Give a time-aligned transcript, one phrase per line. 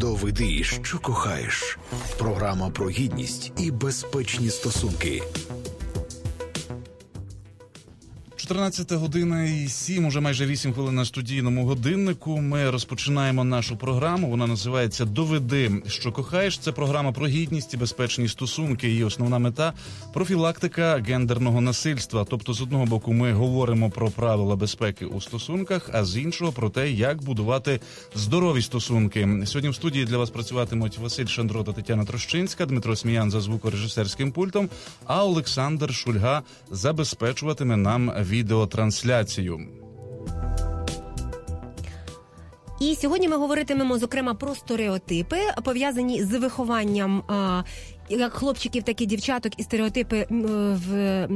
[0.00, 1.78] Доведи, що кохаєш.
[2.18, 5.22] Програма про гідність і безпечні стосунки.
[8.46, 12.40] 14 година і 7, уже майже 8 хвилин на студійному годиннику.
[12.40, 14.30] Ми розпочинаємо нашу програму.
[14.30, 16.58] Вона називається Доведи, що кохаєш.
[16.58, 18.88] Це програма про гідність і безпечні стосунки.
[18.88, 19.72] Її основна мета
[20.12, 22.26] профілактика гендерного насильства.
[22.30, 26.70] Тобто, з одного боку, ми говоримо про правила безпеки у стосунках, а з іншого про
[26.70, 27.80] те, як будувати
[28.14, 29.28] здорові стосунки.
[29.46, 34.32] Сьогодні в студії для вас працюватимуть Василь Шандро та Тетяна Трощинська, Дмитро Сміян за звукорежисерським
[34.32, 34.68] пультом.
[35.06, 39.60] А Олександр Шульга забезпечуватиме нам відеотрансляцію.
[42.80, 47.62] І сьогодні ми говоритимемо зокрема про стереотипи, пов'язані з вихованням а,
[48.08, 51.28] як хлопчиків, так і дівчаток, і стереотипи в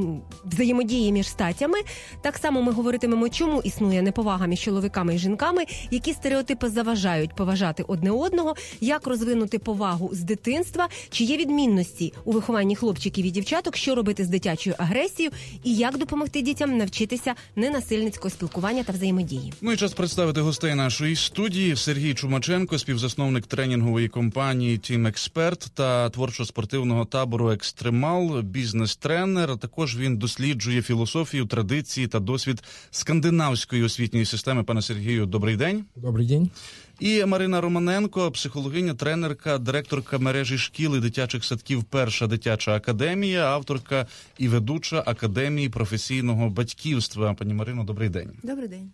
[0.45, 1.79] взаємодії між статтями.
[2.23, 7.83] Так само ми говоритимемо, чому існує неповага між чоловіками і жінками, які стереотипи заважають поважати
[7.83, 13.77] одне одного, як розвинути повагу з дитинства, чи є відмінності у вихованні хлопчиків і дівчаток,
[13.77, 15.33] що робити з дитячою агресією,
[15.65, 19.53] і як допомогти дітям навчитися ненасильницького спілкування та взаємодії.
[19.61, 26.11] Ну і час представити гостей нашої студії Сергій Чумаченко, співзасновник тренінгової компанії Тім Експерт та
[26.11, 29.57] творчо спортивного табору Екстремал, бізнес-тренер.
[29.57, 34.63] Також він досліджує філософію, традиції та досвід скандинавської освітньої системи.
[34.63, 35.85] Пане Сергію, добрий день.
[35.97, 36.51] Добрий день.
[36.99, 41.85] І Марина Романенко, психологиня, тренерка, директорка мережі шкіл і дитячих садків.
[41.85, 44.07] Перша дитяча академія, авторка
[44.39, 47.35] і ведуча академії професійного батьківства.
[47.35, 48.31] Пані Марино, добрий день.
[48.43, 48.91] Добрий день.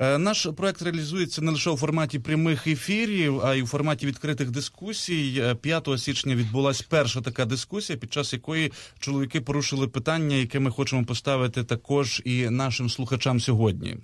[0.00, 4.50] Е, наш проект реалізується не лише у форматі прямих ефірів, а й у форматі відкритих
[4.50, 5.54] дискусій.
[5.60, 10.70] 5 е, січня відбулася перша така дискусія, під час якої чоловіки порушили питання, яке ми
[10.70, 13.96] хочемо поставити також і нашим слухачам сьогодні.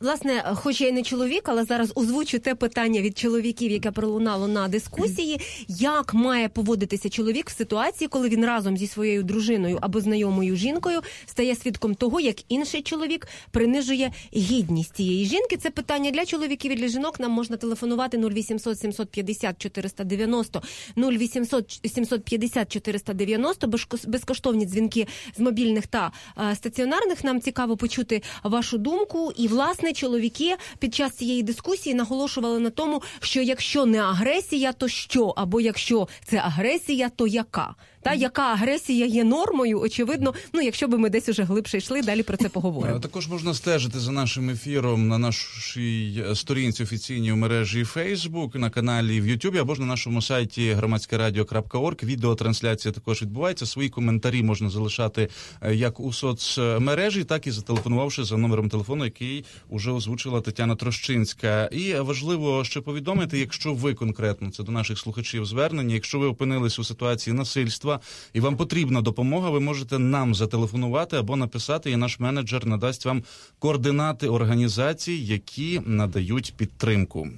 [0.00, 4.48] Власне, хоч я й не чоловік, але зараз озвучу те питання від чоловіків, яке пролунало
[4.48, 5.40] на дискусії.
[5.68, 11.00] Як має поводитися чоловік в ситуації, коли він разом зі своєю дружиною або знайомою жінкою
[11.26, 15.39] стає свідком того, як інший чоловік принижує гідність цієї жінки?
[15.40, 17.20] Жінки це питання для чоловіків і для жінок.
[17.20, 20.62] Нам можна телефонувати 0800 750 490
[20.96, 23.68] 0800 750 490,
[24.06, 25.06] безкоштовні дзвінки
[25.36, 26.12] з мобільних та
[26.50, 27.24] е, стаціонарних.
[27.24, 29.32] Нам цікаво почути вашу думку.
[29.36, 34.88] І власне чоловіки під час цієї дискусії наголошували на тому, що якщо не агресія, то
[34.88, 35.34] що?
[35.36, 37.74] Або якщо це агресія, то яка?
[38.02, 39.80] Та яка агресія є нормою?
[39.80, 42.96] Очевидно, ну якщо би ми десь уже глибше йшли, далі про це поговоримо.
[42.96, 48.70] Е, також можна стежити за нашим ефіром на нашій сторінці офіційній у мережі Facebook, на
[48.70, 51.96] каналі в YouTube або ж на нашому сайті громадськерадіо.орг.
[52.02, 53.66] Відеотрансляція також відбувається.
[53.66, 55.28] Свої коментарі можна залишати
[55.62, 61.66] е, як у соцмережі, так і зателефонувавши за номером телефону, який уже озвучила Тетяна Трощинська.
[61.66, 66.78] І важливо ще повідомити, якщо ви конкретно це до наших слухачів звернення, якщо ви опинились
[66.78, 71.96] у ситуації насильства підприємства і вам потрібна допомога, ви можете нам зателефонувати або написати, і
[71.96, 73.22] наш менеджер надасть вам
[73.58, 77.28] координати організацій, які надають підтримку.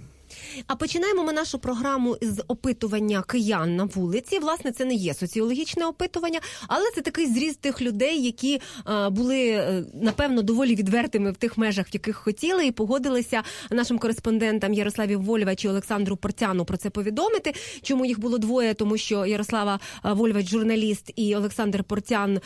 [0.66, 4.38] А починаємо ми нашу програму з опитування киян на вулиці.
[4.38, 9.48] Власне, це не є соціологічне опитування, але це такий зріз тих людей, які а, були
[9.48, 15.16] е, напевно доволі відвертими в тих межах, в яких хотіли, і погодилися нашим кореспондентам Ярославі
[15.16, 17.54] Вольвач і Олександру Портяну про це повідомити.
[17.82, 18.74] Чому їх було двоє?
[18.74, 22.40] Тому що Ярослава Вольвач, журналіст, і Олександр Портян,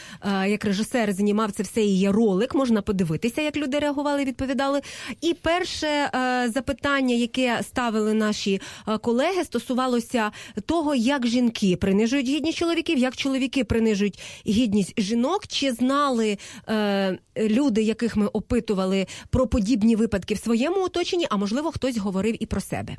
[0.46, 1.82] як режисер, знімав це все.
[1.82, 2.54] І є ролик.
[2.54, 4.80] Можна подивитися, як люди реагували, відповідали.
[5.20, 6.10] І перше
[6.54, 10.30] запитання, яке ставив ставили наші е, колеги, стосувалося
[10.66, 15.46] того, як жінки принижують гідність чоловіків, як чоловіки принижують гідність жінок.
[15.46, 16.38] Чи знали
[16.68, 21.26] е, люди, яких ми опитували про подібні випадки в своєму оточенні?
[21.30, 22.96] А можливо, хтось говорив і про себе.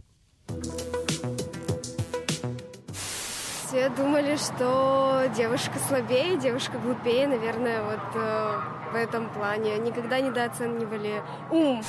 [3.65, 8.59] Все думали, что девушка слабее, девушка глупее, наверное, вот э,
[8.93, 9.77] в этом плане.
[9.79, 11.21] Никогда недооценивали
[11.51, 11.81] ум.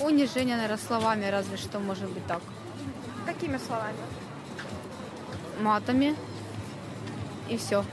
[0.00, 2.40] Унижение, наверное, словами разве что может быть так.
[3.24, 3.96] Какими словами?
[5.60, 6.14] Матами.
[7.48, 7.84] И все.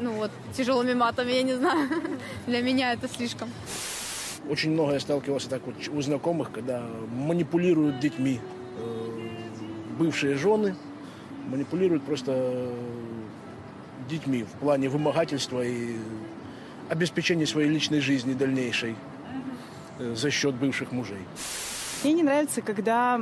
[0.00, 1.88] Ну вот, тяжелыми матами, я не знаю.
[2.46, 3.48] Для меня это слишком.
[4.48, 6.82] Очень много я сталкивался так вот у знакомых, когда
[7.12, 8.40] манипулируют детьми.
[8.78, 9.28] Э,
[9.98, 10.76] бывшие жены
[11.46, 12.72] манипулируют просто
[14.08, 15.96] детьми в плане вымогательства и
[16.88, 18.96] обеспечения своей личной жизни дальнейшей.
[20.14, 21.24] За счет бывших мужей.
[22.02, 23.20] Мне не нравится, когда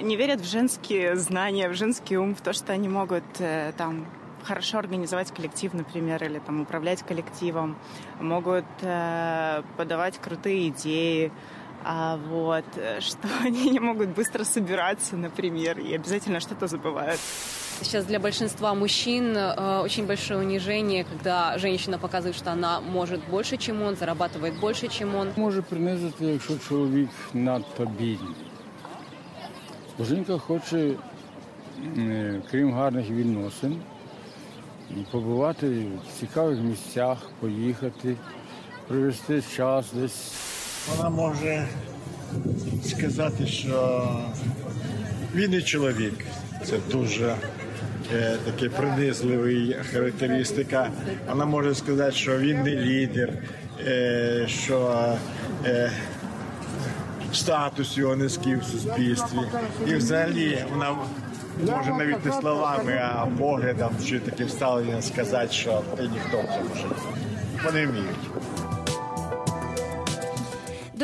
[0.00, 4.06] не верят в женские знания, в женский ум, в то, что они могут э, там
[4.42, 7.76] хорошо организовать коллектив, например, или там управлять коллективом,
[8.20, 11.32] могут э, подавать крутые идеи,
[11.82, 17.20] а вот, э, что они не могут быстро собираться, например, и обязательно что-то забывают.
[17.81, 23.57] Сейчас для большинства мужчин э, очень большое унижение, когда женщина показывает, что она может больше,
[23.57, 25.29] чем он, зарабатывает больше, чем он.
[25.35, 28.35] Може принизити, якщо чоловік надто бідний.
[29.97, 30.91] Бо жінка хоче,
[31.97, 33.81] е, крім гарних відносин,
[35.11, 38.15] побувати в цікавих місцях, поїхати,
[38.87, 40.33] провести час десь.
[40.97, 41.67] Вона може
[42.83, 44.09] сказати, що
[45.35, 46.25] він не чоловік.
[46.65, 47.35] Це дуже
[48.12, 50.90] е, таке принизливий характеристика.
[51.28, 53.32] Вона може сказати, що він не лідер,
[53.86, 55.06] е, що
[55.66, 55.90] е,
[57.32, 59.38] статус його низький в суспільстві.
[59.86, 60.96] І взагалі вона
[61.76, 66.74] може навіть не словами, а поглядом чи таким ставленням сказати, що ти ніхто в цьому
[66.74, 67.06] житті.
[67.64, 68.33] Вони вміють.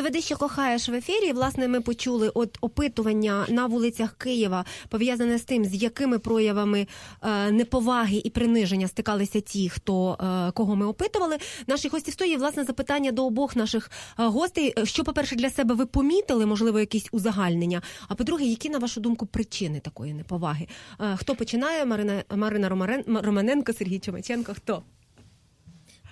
[0.01, 1.31] Доведи, що кохаєш в ефірі.
[1.31, 6.87] Власне, ми почули от опитування на вулицях Києва, пов'язане з тим, з якими проявами
[7.21, 11.37] е, неповаги і приниження стикалися ті, хто е, кого ми опитували.
[11.67, 14.73] Наші гості студії, власне, запитання до обох наших е, гостей.
[14.83, 17.81] Що, по-перше, для себе ви помітили, можливо, якісь узагальнення.
[18.07, 20.67] А по-друге, які на вашу думку причини такої неповаги?
[20.99, 21.85] Е, хто починає?
[21.85, 24.53] Марина Марина Ромарен, Романенко, Сергій Чумаченко?
[24.53, 24.83] Хто?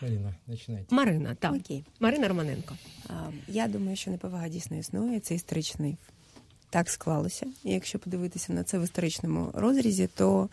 [0.02, 0.96] Марина, починайте.
[0.96, 1.54] Марина, так.
[1.54, 1.84] Окей.
[2.00, 2.76] Марина Романенко.
[3.08, 3.14] А,
[3.48, 5.20] Я думаю, що неповага дійсно існує.
[5.20, 5.98] Це історичний
[6.70, 7.46] так склалося.
[7.64, 10.50] І якщо подивитися на це в історичному розрізі, то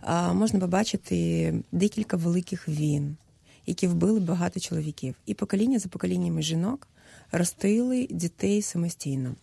[0.00, 3.16] а, можна побачити декілька великих війн,
[3.66, 5.14] які вбили багато чоловіків.
[5.26, 6.88] І покоління за поколіннями жінок
[7.32, 9.34] ростили дітей самостійно.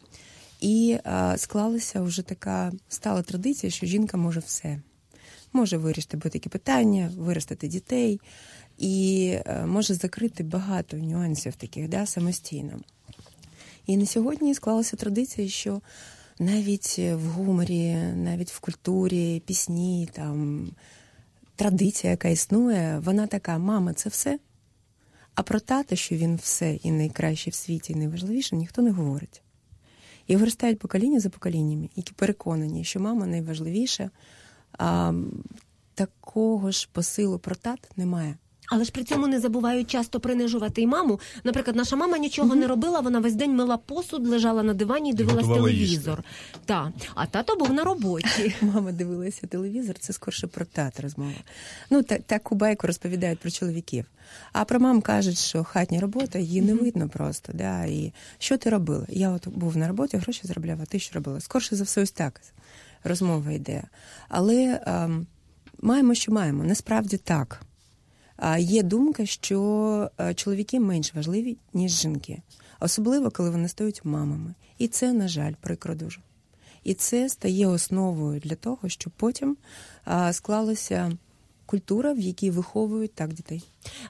[0.61, 4.81] І а, склалася вже така стала традиція, що жінка може все.
[5.53, 8.19] Може вирішити будь-які питання, виростити дітей
[8.77, 12.79] і е, може закрити багато нюансів таких да, самостійно.
[13.85, 15.81] І на сьогодні склалася традиція, що
[16.39, 20.69] навіть в гуморі, навіть в культурі, пісні, там
[21.55, 24.39] традиція, яка існує, вона така: мама, це все.
[25.35, 29.41] А про тата, що він все і найкраще в світі, і найважливіше, ніхто не говорить.
[30.27, 34.09] І виростають покоління за поколіннями, які переконані, що мама найважливіша,
[34.77, 35.13] а
[35.93, 38.35] такого ж посилу про тат немає.
[38.67, 41.19] Але ж при цьому не забувають часто принижувати і маму.
[41.43, 45.13] Наприклад, наша мама нічого не робила, вона весь день мила посуд, лежала на дивані і
[45.13, 46.23] дивилась готувала телевізор.
[46.65, 46.93] Та.
[47.15, 48.55] А тато був на роботі.
[48.61, 51.31] Мама дивилася телевізор, це скорше про тат розмова.
[51.89, 54.05] Ну, так, таку байку розповідають про чоловіків.
[54.53, 57.53] А про мам кажуть, що хатня робота, її не видно просто.
[57.53, 57.85] Да?
[57.85, 59.05] І що ти робила?
[59.09, 61.39] Я от був на роботі, гроші заробляв, а ти що робила?
[61.39, 62.41] Скорше за все, ось так
[63.05, 63.83] розмова йде.
[64.29, 65.27] Але ем,
[65.81, 66.63] маємо, що маємо.
[66.63, 67.61] Насправді так.
[68.59, 72.41] Є думка, що е, чоловіки менш важливі, ніж жінки,
[72.79, 74.53] особливо коли вони стають мамами.
[74.77, 76.21] І це, на жаль, прикро дуже.
[76.83, 79.57] І це стає основою для того, щоб потім
[80.31, 81.17] склалася
[81.65, 83.63] культура, в якій виховують так дітей.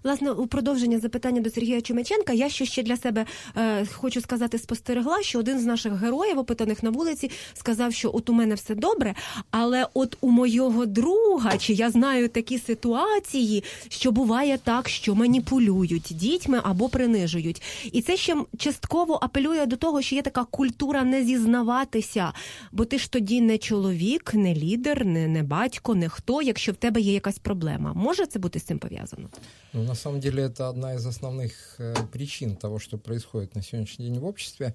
[0.04, 3.26] Власне, у продовження запитання до Сергія Чумаченка, я що ще для себе
[3.58, 8.30] е, хочу сказати, спостерегла, що один з наших героїв, опитаних на вулиці, сказав, що от
[8.30, 9.16] у мене все добре,
[9.52, 16.08] але от у мого друга, чи я знаю такі ситуації, що буває так, що маніпулюють
[16.12, 17.62] дітьми або принижують.
[17.92, 22.34] І це ще частково апелює до того, що є така культура не зізнаватися,
[22.72, 26.76] бо ти ж тоді не чоловік, не лідер, не, не батько, не хто, якщо в
[26.76, 27.94] тебе є якась проблема.
[27.94, 29.30] Може це бути з цим пов'язано?
[29.76, 34.06] Ну, на самом деле это одна из основных э, причин того, что происходит на сегодняшний
[34.06, 34.74] день в обществе.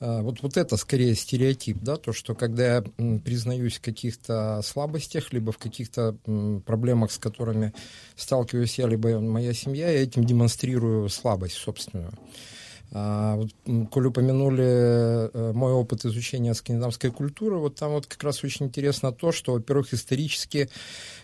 [0.00, 4.60] Э, вот, вот это скорее стереотип, да, то, что когда я м, признаюсь в каких-то
[4.62, 7.72] слабостях, либо в каких-то м, проблемах, с которыми
[8.16, 12.12] сталкиваюсь я, либо моя семья, я этим демонстрирую слабость собственную.
[12.96, 13.40] А,
[13.90, 19.10] коль упомянули э, мой опыт изучения скандинавской культуры, вот там вот как раз очень интересно
[19.10, 20.70] то, что, во-первых, исторически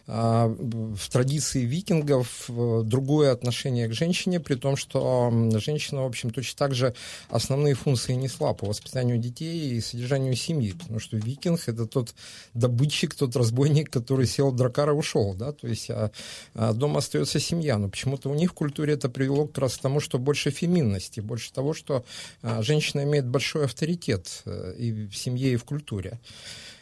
[0.08, 6.30] а, в традиции викингов э, другое отношение к женщине, при том, что женщина, в общем,
[6.30, 6.92] точно так же
[7.28, 12.16] основные функции несла по воспитанию детей и содержанию семьи, потому что викинг— это тот
[12.52, 16.10] добытчик, тот разбойник, который сел в дракара и ушел, да, то есть а,
[16.54, 19.80] а дома остается семья, но почему-то у них в культуре это привело как раз к
[19.80, 22.04] тому, что больше феминности, больше того, что
[22.42, 26.18] а, женщина имеет большой авторитет э, и в семье, и в культуре.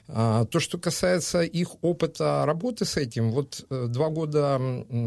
[0.06, 4.60] А, То, что касается их опыта работы с этим, вот э, два года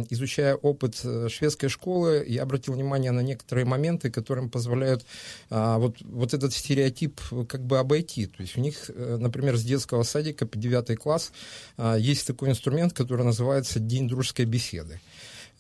[0.10, 5.06] изучая опыт э, шведской школы, я обратил внимание на некоторые моменты, которым позволяют
[5.50, 8.28] а, вот, вот этот стереотип как бы обойти.
[8.28, 11.32] То есть у них, например, с детского садика по девятый класс
[11.98, 15.00] есть такой инструмент, который называется «День дружеской беседы».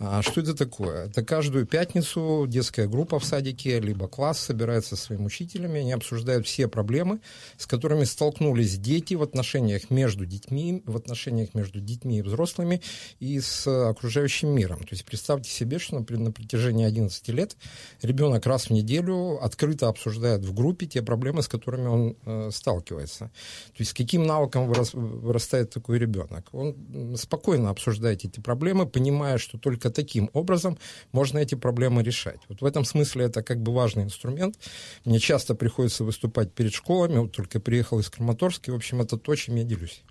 [0.03, 1.05] А что это такое?
[1.05, 6.48] Это каждую пятницу детская группа в садике, либо класс собирается со своими учителями, они обсуждают
[6.48, 7.22] все проблемы,
[7.58, 12.81] с которыми столкнулись дети в отношениях между детьми, в отношениях между детьми и взрослыми
[13.20, 14.79] и с окружающим миром.
[14.79, 17.55] То есть представьте себе, что например, на протяжении 11 лет
[18.01, 23.25] ребенок раз в неделю открыто обсуждает в группе те проблемы, с которыми он э, сталкивается.
[23.67, 26.50] То есть с каким навыком вырастает такой ребенок?
[26.53, 30.78] Он спокойно обсуждает эти проблемы, понимая, что только таким образом
[31.12, 32.40] можно эти проблемы решать.
[32.50, 34.58] Вот в этом смысле это как бы важный инструмент.
[35.06, 39.36] Мне часто приходится выступать перед школами, вот только приехал из Краматорска, в общем, это то,
[39.36, 40.04] чем я делюсь.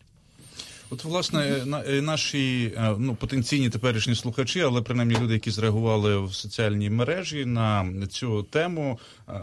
[0.93, 1.65] От, власне,
[2.03, 8.43] наші ну, потенційні теперішні слухачі, але принаймні люди, які зреагували в соціальній мережі на цю
[8.43, 8.99] тему.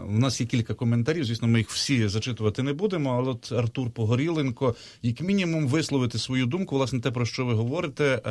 [0.08, 1.26] У нас є кілька коментарів.
[1.26, 3.18] Звісно, ми їх всі зачитувати не будемо.
[3.18, 8.22] Але от Артур Погоріленко, як мінімум, висловити свою думку, власне, те, про що ви говорите,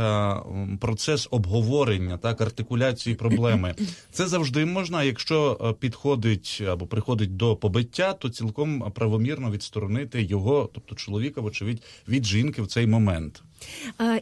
[0.80, 3.74] процес обговорення, так, артикуляції проблеми.
[4.10, 5.02] Це завжди можна.
[5.02, 12.26] Якщо підходить або приходить до побиття, то цілком правомірно відсторонити його, тобто чоловіка, вочевидь, від
[12.26, 13.42] жінки в цей момент момент.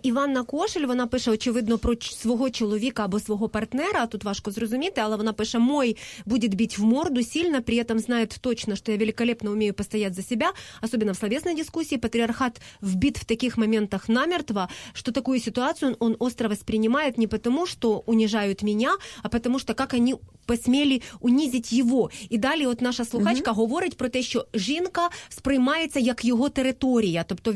[0.03, 4.07] Іванна Кошель вона пише очевидно про свого чоловіка або свого партнера.
[4.07, 8.39] Тут важко зрозуміти, але вона пише: мой будет бить в морду сильно, при этом знает
[8.41, 11.97] точно, что я великолепно умею постоять за себя, особенно в словесной дискуссии.
[11.97, 18.03] Патриархат вбит в таких моментах намертво, что такую ситуацию он остро воспринимает не потому, что
[18.07, 20.15] унижают меня, а потому что как они
[20.47, 22.11] посміли унизить його.
[22.29, 23.61] І далі, от наша слухачка угу.
[23.61, 27.25] говорить про те, що жінка сприймається як його територія.
[27.29, 27.55] Тобто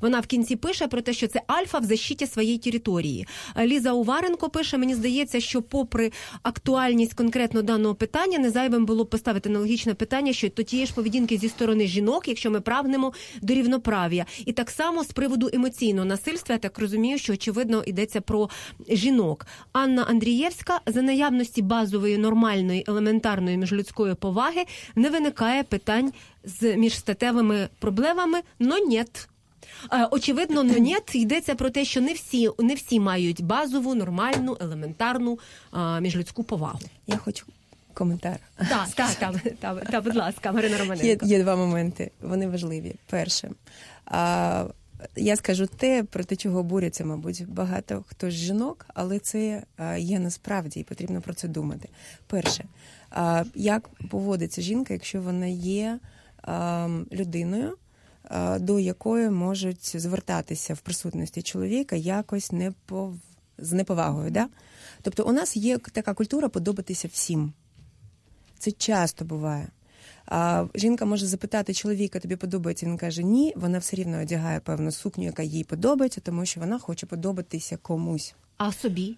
[0.00, 3.26] вона в кінці пише про те, що це альфа в защиті своєї території.
[3.58, 9.48] Ліза Уваренко пише: мені здається, що, попри актуальність конкретно даного питання, не зайвим було поставити
[9.48, 14.26] аналогічне питання, що то тієї ж поведінки зі сторони жінок, якщо ми прагнемо до рівноправ'я,
[14.46, 18.50] і так само з приводу емоційного насильства, я так розумію, що очевидно йдеться про
[18.88, 19.46] жінок.
[19.72, 26.12] Анна Андрієвська за наявності базової нормальної елементарної міжлюдської поваги не виникає питань
[26.44, 29.28] з міжстатевими проблемами, но нет.
[30.10, 35.38] Очевидно, но нет, йдеться про те, що не всі не всі мають базову, нормальну, елементарну
[36.00, 36.80] міжлюдську повагу.
[37.06, 37.46] Я хочу
[37.94, 38.38] коментар.
[38.56, 41.06] Так, так, так, так, та, будь ласка, Марина Романенко.
[41.06, 42.94] Є, є два моменти, вони важливі.
[43.06, 43.50] Перше,
[44.04, 44.64] а,
[45.16, 49.62] я скажу те, проти чого борються, мабуть, багато хто з жінок, але це
[49.98, 51.88] є насправді і потрібно про це думати.
[52.26, 52.64] Перше,
[53.54, 55.98] як поводиться жінка, якщо вона є
[57.12, 57.76] людиною,
[58.60, 63.14] до якої можуть звертатися в присутності чоловіка якось не по
[63.58, 64.30] з неповагою.
[64.30, 64.48] Да?
[65.02, 67.52] Тобто, у нас є така культура подобатися всім.
[68.58, 69.68] Це часто буває.
[70.26, 72.86] А Жінка може запитати чоловіка, тобі подобається.
[72.86, 76.78] Він каже, ні, вона все рівно одягає певну сукню, яка їй подобається, тому що вона
[76.78, 78.34] хоче подобатися комусь.
[78.56, 79.16] А собі?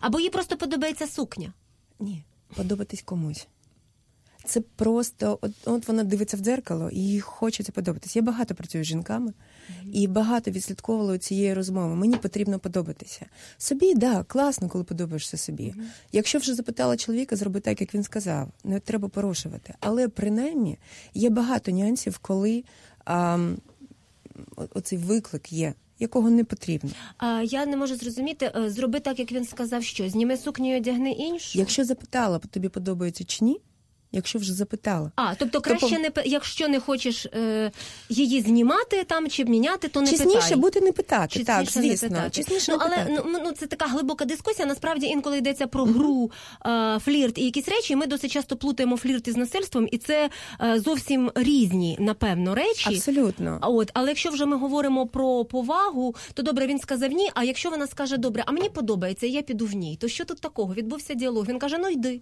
[0.00, 1.52] Або їй просто подобається сукня?
[2.00, 2.24] Ні,
[2.56, 3.46] подобатись комусь.
[4.44, 8.18] Це просто от, от вона дивиться в дзеркало і їй хочеться подобатися.
[8.18, 9.32] Я багато працюю з жінками
[9.92, 11.94] і багато відслідковувала цієї розмови.
[11.94, 13.26] Мені потрібно подобатися.
[13.58, 15.64] Собі, да, класно, коли подобаєшся собі.
[15.64, 15.84] Mm-hmm.
[16.12, 18.48] Якщо вже запитала чоловіка, зроби так, як він сказав.
[18.64, 19.74] Не треба порушувати.
[19.80, 20.78] Але принаймні
[21.14, 22.64] є багато нюансів, коли
[23.04, 23.38] а,
[24.74, 25.74] оцей виклик є.
[25.98, 26.90] Якого не потрібно.
[27.18, 30.76] А я не можу зрозуміти, е, зроби так, як він сказав, що зніми сукню і
[30.76, 31.58] одягни іншу.
[31.58, 33.60] Якщо запитала, тобі подобається чи ні,
[34.12, 35.12] якщо вже запитала.
[35.16, 37.72] А, тобто краще то, не якщо не хочеш е,
[38.08, 40.56] її знімати там чи міняти, то не Чесніше питай.
[40.56, 41.28] бути не питати.
[41.28, 42.08] Чесніше так, звісно.
[42.08, 42.30] Не питати.
[42.30, 43.22] Чесніше ну, не але питати.
[43.26, 44.68] ну, ну це така глибока дискусія.
[44.68, 46.30] Насправді інколи йдеться про гру,
[46.66, 47.96] е, флірт і якісь речі.
[47.96, 52.88] Ми досить часто плутаємо флірт із насильством, і це е, зовсім різні, напевно, речі.
[52.88, 53.58] Абсолютно.
[53.60, 57.30] А от, але якщо вже ми говоримо про повагу, то добре він сказав ні.
[57.34, 60.40] А якщо вона скаже добре, а мені подобається, я піду в ній, то що тут
[60.40, 60.74] такого?
[60.74, 61.48] Відбувся діалог.
[61.48, 62.20] Він каже: ну йди.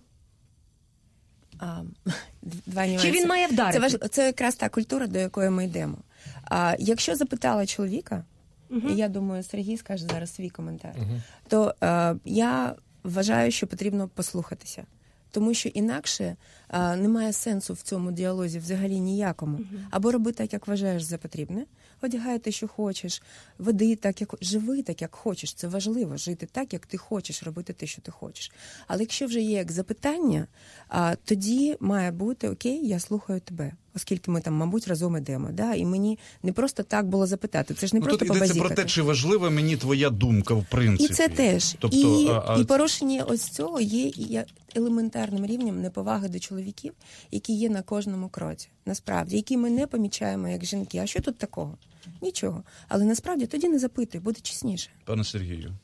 [1.58, 1.82] А,
[2.42, 3.06] два нюанси.
[3.06, 3.78] Чи він має вдарити?
[3.78, 4.10] Це важ...
[4.10, 5.98] це якраз та культура, до якої ми йдемо.
[6.44, 8.24] А якщо запитала чоловіка,
[8.70, 8.92] uh-huh.
[8.92, 11.20] і я думаю, Сергій скаже зараз свій коментар, uh-huh.
[11.48, 12.74] то а, я
[13.04, 14.84] вважаю, що потрібно послухатися.
[15.30, 16.36] Тому що інакше
[16.68, 19.60] а, немає сенсу в цьому діалозі взагалі ніякому.
[19.90, 21.64] Або роби так, як вважаєш за потрібне,
[22.02, 23.22] одягай те, що хочеш,
[23.58, 25.54] веди так, як живи так, як хочеш.
[25.54, 28.52] Це важливо жити так, як ти хочеш, робити те, що ти хочеш.
[28.86, 30.46] Але якщо вже є як запитання,
[30.88, 33.72] а, тоді має бути окей, я слухаю тебе.
[33.98, 37.74] Оскільки ми там, мабуть, разом ідемо, да, і мені не просто так було запитати.
[37.74, 40.66] Це ж не ну, просто тут йдеться про те, чи важлива мені твоя думка, в
[40.70, 41.12] принципі.
[41.12, 46.38] І це теж тобто, і, а, і порушення ось цього є елементарним рівнем неповаги до
[46.38, 46.92] чоловіків,
[47.30, 50.98] які є на кожному кроці, насправді, які ми не помічаємо як жінки.
[50.98, 51.78] А що тут такого?
[52.22, 52.62] Нічого.
[52.88, 54.90] Але насправді тоді не запитуй, буде чесніше.
[55.04, 55.74] Пане Сергію.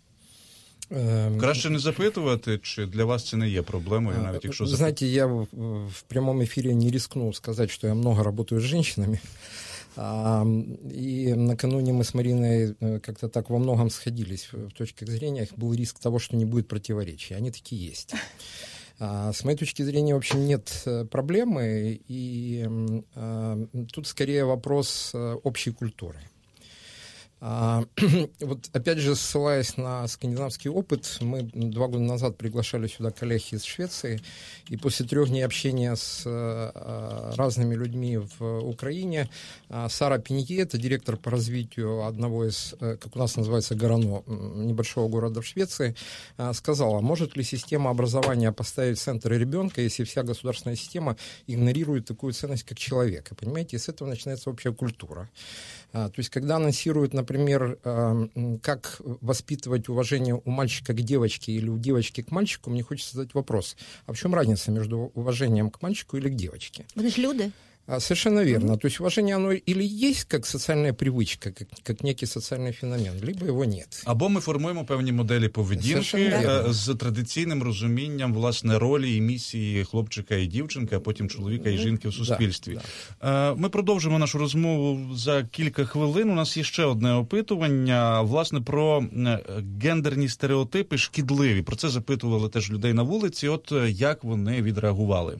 [0.90, 4.76] Эм, Краще не запитувати, чи для вас це не є проблемою, А, навіть якщо запит-
[4.76, 9.18] знаете, я в, прямом эфире не рискну сказать, что я много работаю с женщинами.
[9.96, 10.44] А,
[10.94, 15.46] И накануне мы с Мариной как-то так во многом сходились в точках зрения.
[15.56, 17.36] Был риск того, что не будет противоречий.
[17.36, 18.12] Они такие есть.
[18.98, 22.00] А, С моей точки зрения, в общем, нет э, проблемы.
[22.08, 22.66] И
[23.14, 23.56] а,
[23.92, 26.18] тут скорее вопрос э, общей культуры.
[27.46, 27.84] А,
[28.40, 33.64] вот опять же, ссылаясь на скандинавский опыт, мы два года назад приглашали сюда коллег из
[33.64, 34.18] Швеции,
[34.70, 39.28] и после трех дней общения с э, разными людьми в Украине,
[39.68, 44.22] э, Сара Пенье, это директор по развитию одного из, э, как у нас называется, Горано,
[44.26, 45.94] небольшого города в Швеции,
[46.38, 52.32] э, сказала, может ли система образования поставить центр ребенка, если вся государственная система игнорирует такую
[52.32, 55.28] ценность, как человека, понимаете, и с этого начинается общая культура.
[55.92, 57.33] А, То есть, когда анонсируют, например,
[57.84, 62.82] а, м, как воспитывать уважение у мальчика к девочке или у девочки к мальчику, мне
[62.82, 63.76] хочется задать вопрос.
[64.06, 66.84] А в чем разница между уважением к мальчику или к девочке?
[66.96, 67.50] Вони ж люди.
[67.86, 68.78] А, Совершенно верно.
[68.78, 73.46] То есть уважение, оно или есть как социальная привычка, как, как некий социальный феномен, либо
[73.46, 74.02] его нет.
[74.04, 80.34] Або ми формуємо певні моделі поведінки е, з традиційним розумінням власне ролі і місії хлопчика
[80.34, 82.78] і дівчинки, а потім чоловіка і жінки в суспільстві.
[83.22, 86.30] Е, Ми продовжимо нашу розмову за кілька хвилин.
[86.30, 89.40] У нас є ще одне опитування власне про е,
[89.82, 91.62] гендерні стереотипи шкідливі.
[91.62, 93.48] Про це запитували теж людей на вулиці.
[93.48, 95.38] От як вони відреагували.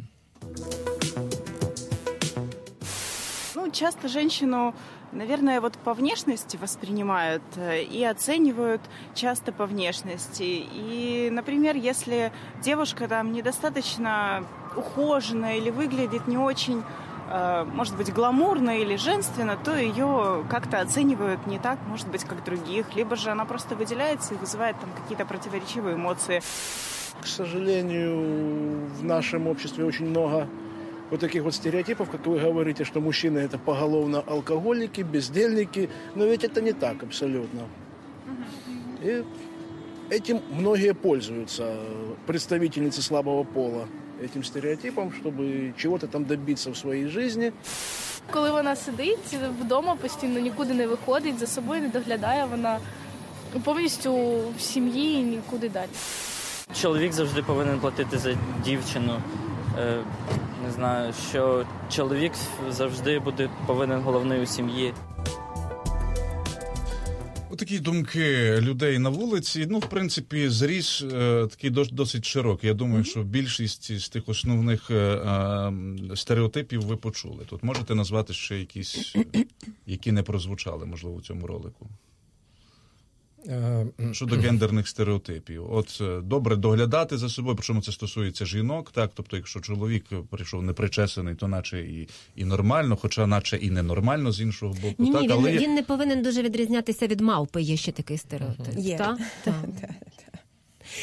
[3.75, 4.73] Часто женщину,
[5.11, 8.81] наверное, вот по внешности воспринимают э, и оценивают
[9.15, 10.45] часто по внешности.
[10.45, 12.31] И, например, если
[12.63, 14.45] девушка там недостаточно
[14.77, 16.85] ухоженная или выглядит не очень,
[17.29, 22.45] э, может быть, гламурно или женственно, то ее как-то оценивают не так, может быть, как
[22.45, 22.95] других.
[22.95, 26.43] Либо же она просто выделяется и вызывает там какие-то противоречивые эмоции.
[27.21, 30.47] К сожалению, в нашем обществе очень много
[31.10, 36.44] вот таких вот стереотипов, как вы говорите, что мужчины это поголовно алкоголики, бездельники, но ведь
[36.44, 37.62] это не так абсолютно.
[39.02, 39.24] И
[40.10, 41.76] этим многие пользуются,
[42.28, 43.88] представительницы слабого пола,
[44.22, 47.54] этим стереотипом, чтобы чего-то там добиться в своей жизни.
[48.32, 52.80] Коли вона сидить вдома, постійно нікуди не виходить, за собою не доглядає, вона
[53.64, 54.14] повністю
[54.58, 55.90] в сім'ї і нікуди далі.
[56.74, 59.22] Чоловік завжди повинен платити за дівчину.
[59.79, 60.03] Е,
[60.65, 62.33] не знаю, що чоловік
[62.71, 64.95] завжди буде повинен головний у сім'ї.
[67.59, 69.67] Такі думки людей на вулиці.
[69.71, 72.69] Ну, в принципі, зріс е, такий дос- досить широкий.
[72.69, 75.73] Я думаю, що більшість з тих основних е, е,
[76.17, 77.45] стереотипів ви почули.
[77.49, 79.45] Тут можете назвати ще якісь, е,
[79.87, 81.87] які не прозвучали, можливо, у цьому ролику.
[83.47, 89.11] Е, Щодо гендерних стереотипів, от е, добре доглядати за собою, причому це стосується жінок, так
[89.15, 94.41] тобто, якщо чоловік прийшов непричесаний, то наче і, і нормально, хоча наче і ненормально з
[94.41, 94.95] іншого боку.
[94.99, 97.63] Ні, так, ні, але він, він не повинен дуже відрізнятися від мавпи.
[97.63, 98.79] Є ще такий стереотип.
[98.79, 98.97] Є.
[98.97, 99.17] Та?
[99.45, 99.55] Та.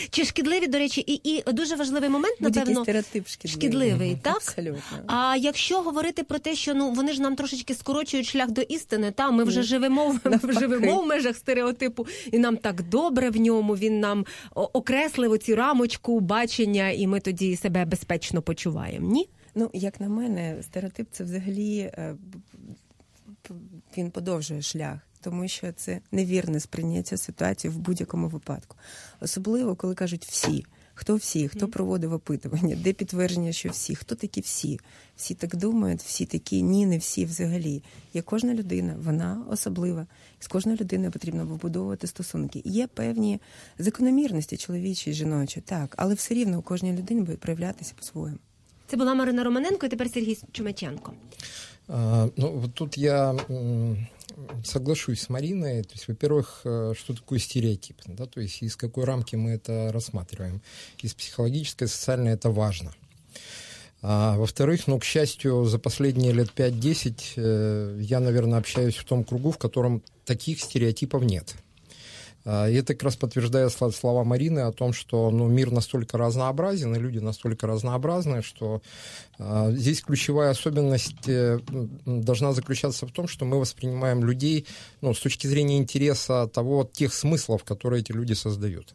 [0.10, 3.70] Чи шкідливі, до речі, і, і дуже важливий момент, напевно, стереотип шкідливий.
[3.70, 4.36] шкідливий, так?
[4.36, 4.82] Абсолютно.
[5.08, 9.12] А якщо говорити про те, що ну вони ж нам трошечки скорочують шлях до істини,
[9.12, 13.76] та ми вже живемо в живемо в межах стереотипу, і нам так добре в ньому.
[13.76, 14.26] Він нам
[14.56, 19.12] окреслив оцю рамочку бачення, і ми тоді себе безпечно почуваємо.
[19.12, 19.30] Ні?
[19.56, 22.16] Ну, як на мене, стереотип це взагалі е,
[23.98, 28.78] він подовжує шлях, тому що це невірне сприйняття ситуації в будь-якому випадку.
[29.22, 30.66] Особливо, коли кажуть всі.
[30.94, 34.80] Хто всі, хто проводив опитування, де підтвердження, що всі, хто такі всі?
[35.16, 37.84] Всі так думають, всі такі, ні, не всі взагалі.
[38.14, 40.08] Є кожна людина, вона особлива.
[40.40, 42.62] З кожною людиною потрібно вибудовувати стосунки.
[42.66, 43.42] Є певні
[43.80, 48.40] закономірності чоловічі жіночі, так, але все рівно у кожній людині буде проявлятися по-своєму.
[48.88, 51.14] Це була Марина Романенко і тепер Сергій Чумаченко.
[51.88, 54.08] А, Ну, тут я м,
[54.64, 55.84] соглашусь с Мариной.
[55.84, 57.98] То есть, во-первых, э, что такое стереотип?
[58.06, 58.26] Да?
[58.26, 60.62] То есть, из какой рамки мы это рассматриваем?
[61.02, 62.94] Из психологической, социальной это важно.
[64.02, 69.24] А, во-вторых, ну, к счастью, за последние лет 5-10 э, я, наверное, общаюсь в том
[69.24, 71.56] кругу, в котором таких стереотипов нет.
[72.46, 76.96] А, И это как раз подтверждает слова- Марины о том, что ну, мир настолько разнообразен,
[76.96, 78.82] и люди настолько разнообразны, что
[79.40, 81.60] а, здесь ключевая особенность э,
[82.06, 84.66] должна заключаться в том, что мы воспринимаем людей
[85.02, 88.94] ну, с точки зрения интереса того, тех смыслов, которые эти люди создают.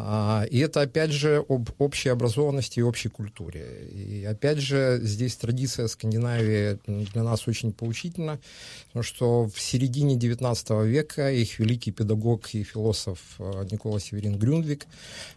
[0.00, 3.88] А, и это, опять же, об общей образованности и общей культуре.
[3.90, 8.38] И, опять же, здесь традиция Скандинавии для нас очень поучительна,
[8.86, 14.86] потому что в середине XIX века их великий педагог и философ а, Никола Северин Грюндвик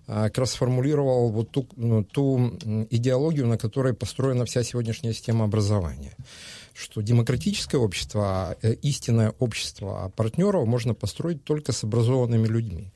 [0.06, 2.60] а, как раз сформулировал вот ту, ну, ту
[2.92, 6.14] идеологию, на которой построена вся сегодняшняя система образования
[6.74, 12.92] что демократическое общество, э, истинное общество партнеров можно построить только с образованными людьми.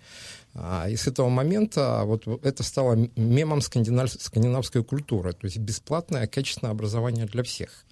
[0.58, 6.72] А, и с этого момента вот это стало мемом скандинавской культуры, то есть бесплатное качественное
[6.72, 7.84] образование для всех.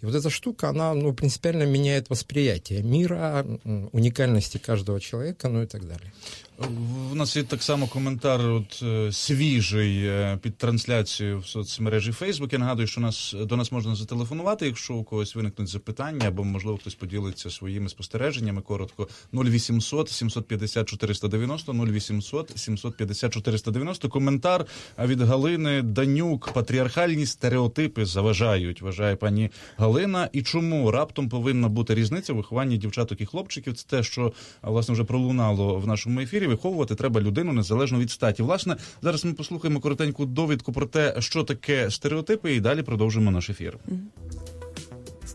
[0.00, 3.46] И вот эта штука, она ну, принципиально меняет восприятие мира,
[3.92, 6.12] уникальности каждого человека, ну и так далее.
[7.12, 12.52] У нас є так само коментар от, е, свіжий е, під трансляцією в соцмережі Facebook.
[12.52, 16.78] Я нагадую, що нас до нас можна зателефонувати, якщо у когось виникнуть запитання, або можливо
[16.78, 18.60] хтось поділиться своїми спостереженнями.
[18.60, 24.08] Коротко 0800 750 490, 0800 750 490.
[24.08, 24.66] Коментар
[24.98, 26.52] від Галини Данюк.
[26.52, 30.28] Патріархальні стереотипи заважають, вважає пані Галина.
[30.32, 33.74] І чому раптом повинна бути різниця в вихованні дівчаток і хлопчиків?
[33.74, 38.42] Це те, що власне вже пролунало в нашому ефірі виховувати треба людину незалежно від статі.
[38.42, 43.50] Власне, зараз ми послухаємо коротеньку довідку про те, що таке стереотипи, і далі продовжимо наш
[43.50, 43.78] ефір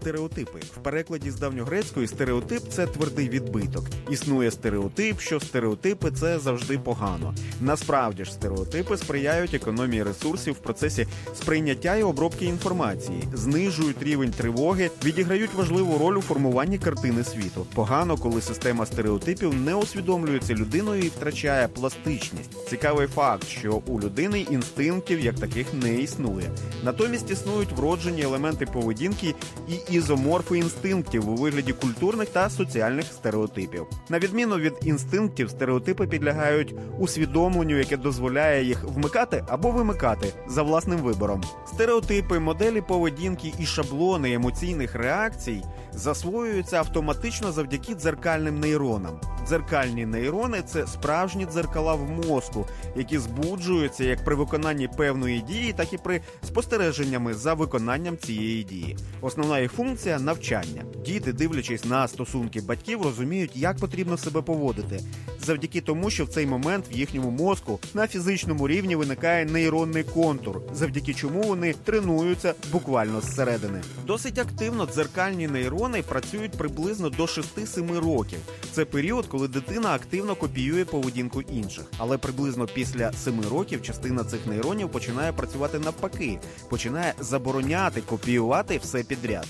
[0.01, 0.59] стереотипи.
[0.75, 3.85] В перекладі з давньогрецької стереотип це твердий відбиток.
[4.09, 7.33] Існує стереотип, що стереотипи це завжди погано.
[7.59, 14.89] Насправді ж стереотипи сприяють економії ресурсів в процесі сприйняття і обробки інформації, знижують рівень тривоги,
[15.05, 17.65] відіграють важливу роль у формуванні картини світу.
[17.73, 22.69] Погано, коли система стереотипів не усвідомлюється людиною і втрачає пластичність.
[22.69, 26.51] Цікавий факт, що у людини інстинктів як таких не існує.
[26.83, 29.35] Натомість існують вроджені елементи поведінки
[29.67, 33.85] і ізоморфи інстинктів у вигляді культурних та соціальних стереотипів.
[34.09, 40.99] На відміну від інстинктів, стереотипи підлягають усвідомленню, яке дозволяє їх вмикати або вимикати за власним
[40.99, 41.43] вибором.
[41.67, 49.19] Стереотипи, моделі поведінки і шаблони емоційних реакцій засвоюються автоматично завдяки дзеркальним нейронам.
[49.47, 55.93] Дзеркальні нейрони це справжні дзеркала в мозку, які збуджуються як при виконанні певної дії, так
[55.93, 58.97] і при спостереженнями за виконанням цієї дії.
[59.21, 60.83] Основна їх функція навчання.
[61.05, 64.99] Діти, дивлячись на стосунки батьків, розуміють, як потрібно себе поводити,
[65.45, 70.61] завдяки тому, що в цей момент в їхньому мозку на фізичному рівні виникає нейронний контур,
[70.73, 73.81] завдяки чому вони тренуються буквально зсередини.
[74.07, 78.39] Досить активно дзеркальні нейрони працюють приблизно до 6-7 років.
[78.71, 84.47] Це період, коли дитина активно копіює поведінку інших, але приблизно після 7 років частина цих
[84.47, 86.39] нейронів починає працювати навпаки,
[86.69, 89.47] починає забороняти копіювати все підряд.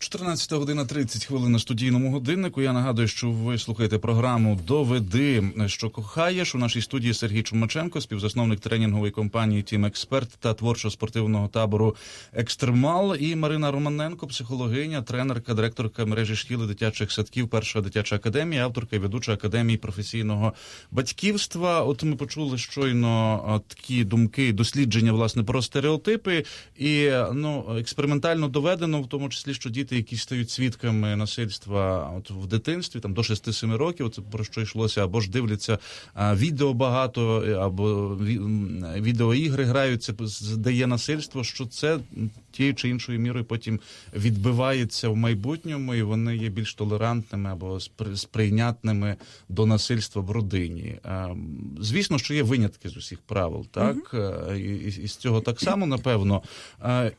[0.00, 2.62] 14 година 30 хвилин на студійному годиннику.
[2.62, 8.60] Я нагадую, що ви слухаєте програму Доведи, що кохаєш у нашій студії Сергій Чумаченко, співзасновник
[8.60, 11.96] тренінгової компанії Тім Експерт та творчо-спортивного табору
[12.32, 13.16] Екстремал.
[13.16, 18.98] І Марина Романенко, психологиня, тренерка, директорка мережі шкіли дитячих садків, перша дитяча академія, авторка і
[18.98, 20.52] ведуча академії професійного
[20.90, 21.82] батьківства.
[21.82, 26.44] От ми почули щойно такі думки, дослідження власне про стереотипи,
[26.78, 32.46] і ну експериментально доведено, в тому числі, що діти які стають свідками насильства от в
[32.46, 35.78] дитинстві, там до 6-7 років, це про що йшлося, або ж дивляться
[36.14, 38.16] а, відео багато, або
[38.96, 40.14] відеоігри граються,
[40.56, 41.98] де є насильство, що це
[42.50, 43.80] тією чи іншою мірою потім
[44.14, 47.80] відбивається в майбутньому, і вони є більш толерантними або
[48.14, 49.16] сприйнятними
[49.48, 50.98] до насильства в родині.
[51.80, 54.54] Звісно, що є винятки з усіх правил, так угу.
[54.54, 56.42] і, і з цього так само напевно.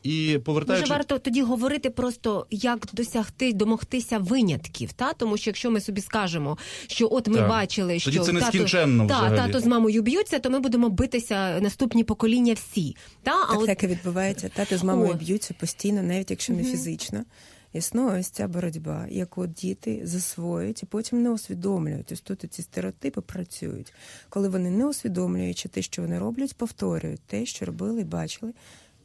[0.04, 0.82] І повертаючи...
[0.82, 6.02] Може, варто тоді говорити просто як досягти домогтися винятків, та тому що якщо ми собі
[6.02, 7.50] скажемо, що от ми так.
[7.50, 12.04] бачили, що тоді це тато, та, тато з мамою б'ються, то ми будемо битися наступні
[12.04, 12.96] покоління всі.
[13.24, 13.66] Та так, а от...
[13.66, 14.50] так і відбувається.
[14.56, 17.26] Тато з мамою б'ються постійно, навіть якщо не фізично.
[17.74, 22.12] Існує ось ця боротьба, яку діти засвоюють і потім не усвідомлюють.
[22.12, 23.94] Ось тут ці стереотипи працюють,
[24.30, 28.54] коли вони не усвідомлюючи те, що вони роблять, повторюють те, що робили і бачили.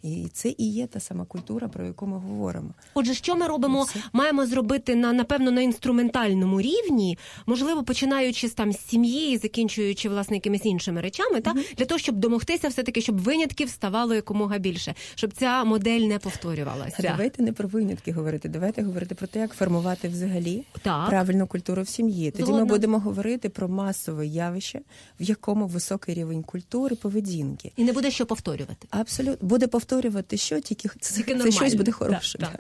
[0.02, 2.70] І це і є та сама культура, про яку ми говоримо.
[2.94, 3.86] Отже, що ми робимо?
[4.12, 10.08] Маємо зробити на напевно на інструментальному рівні, можливо, починаючи з там з сім'ї і закінчуючи
[10.08, 11.76] власне якимись іншими речами, та mm-hmm.
[11.76, 16.18] для того, щоб домогтися, все таки, щоб винятків ставало якомога більше, щоб ця модель не
[16.18, 17.02] повторювалася.
[17.02, 18.48] Давайте не про винятки говорити.
[18.48, 21.08] Давайте говорити про те, як формувати взагалі так.
[21.08, 22.30] правильну культуру в сім'ї.
[22.30, 22.60] Тоді Згодна.
[22.60, 24.80] ми будемо говорити про масове явище,
[25.20, 28.86] в якому високий рівень культури, поведінки, і не буде що повторювати.
[28.90, 32.38] Абсолютно буде повторювати повторювати що, тільки це, це щось буде Да, хороше.
[32.38, 32.50] да.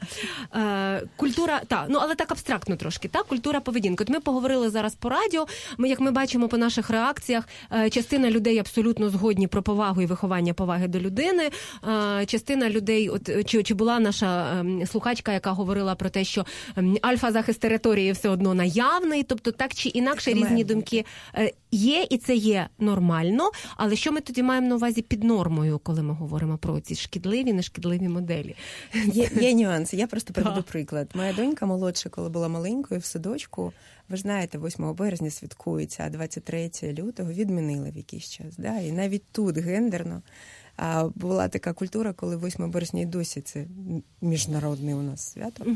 [0.60, 4.04] Е, культура, та, ну але так абстрактно трошки, так, культура поведінки.
[4.04, 5.46] От ми поговорили зараз по радіо.
[5.78, 10.06] Ми, як ми бачимо по наших реакціях, е, частина людей абсолютно згодні про повагу і
[10.06, 11.50] виховання поваги до людини.
[12.20, 16.46] Е, частина людей, от чи, чи була наша ем, слухачка, яка говорила про те, що
[16.76, 22.18] ем, альфа-захист території все одно наявний, тобто так чи інакше різні думки е, є, і
[22.18, 23.50] це є нормально.
[23.76, 27.52] Але що ми тоді маємо на увазі під нормою, коли ми говоримо про ці шкідливі,
[27.52, 28.56] нешкідливі моделі?
[29.06, 29.96] Є, є нюанси.
[29.96, 31.10] Я просто приведу приклад.
[31.14, 33.72] Моя донька молодша, коли була маленькою в садочку,
[34.08, 38.56] ви ж знаєте, 8 березня святкується, а 23 лютого відмінили в якийсь час.
[38.58, 38.78] Да?
[38.78, 40.22] І навіть тут гендерно
[40.76, 43.66] а, була така культура, коли 8 березня і досі це
[44.20, 45.66] міжнародне у нас свято,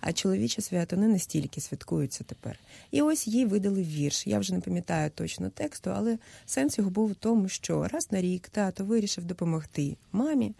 [0.00, 2.58] а чоловіче свято не настільки святкується тепер.
[2.90, 4.26] І ось їй видали вірш.
[4.26, 8.20] Я вже не пам'ятаю точно тексту, але сенс його був у тому, що раз на
[8.20, 10.54] рік тато вирішив допомогти мамі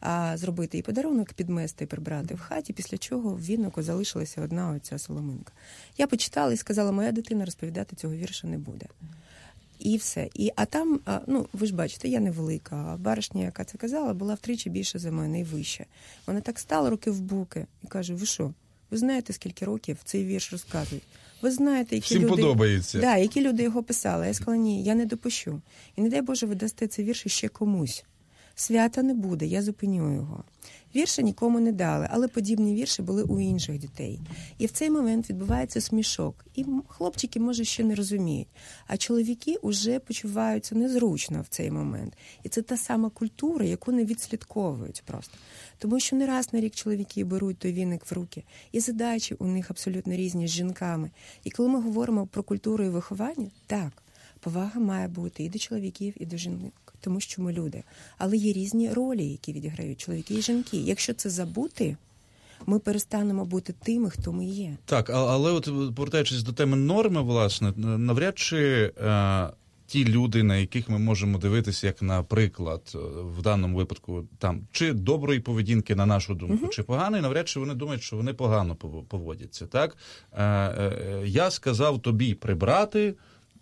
[0.00, 4.70] а, зробити їй подарунок, підмести і прибрати в хаті, після чого в вінику залишилася одна
[4.70, 5.52] оця соломинка.
[5.98, 8.86] Я почитала і сказала, моя дитина розповідати цього вірша не буде.
[9.78, 10.28] І все.
[10.34, 12.76] І, а там, ну ви ж бачите, я невелика.
[12.76, 15.86] А баришня, яка це казала, була втричі більше за мене і вище.
[16.26, 18.52] Вона так стала руки в буки і каже: Ви що?
[18.90, 21.04] Ви знаєте, скільки років цей вірш розказують?
[21.42, 23.00] Ви знаєте, які Всім люди подобається.
[23.00, 24.26] Да, які люди його писали.
[24.26, 25.60] Я сказала, ні, я не допущу.
[25.96, 28.04] І не дай Боже, ви дасте цей вірш ще комусь.
[28.58, 30.44] Свята не буде, я зупиню його.
[30.94, 34.20] Вірші нікому не дали, але подібні вірші були у інших дітей.
[34.58, 36.44] І в цей момент відбувається смішок.
[36.54, 38.48] І хлопчики, може, ще не розуміють.
[38.86, 42.16] А чоловіки вже почуваються незручно в цей момент.
[42.42, 45.38] І це та сама культура, яку не відслідковують просто.
[45.78, 49.46] Тому що не раз на рік чоловіки беруть той віник в руки, і задачі у
[49.46, 51.10] них абсолютно різні з жінками.
[51.44, 54.02] І коли ми говоримо про культуру і виховання, так,
[54.46, 57.82] повага має бути і до чоловіків, і до жінок, тому що ми люди.
[58.18, 60.76] Але є різні ролі, які відіграють чоловіки і жінки.
[60.76, 61.96] Якщо це забути,
[62.66, 64.76] ми перестанемо бути тими, хто ми є.
[64.84, 69.50] Так, але от повертаючись до теми норми, власне, навряд чи е,
[69.86, 72.98] ті люди, на яких ми можемо дивитися, як наприклад, е,
[73.38, 77.74] в даному випадку, там чи доброї поведінки, на нашу думку, чи поганої, навряд чи вони
[77.74, 79.66] думають, що вони погано пов- поводяться.
[79.66, 79.96] Так
[80.32, 83.14] е, е, я сказав тобі прибрати.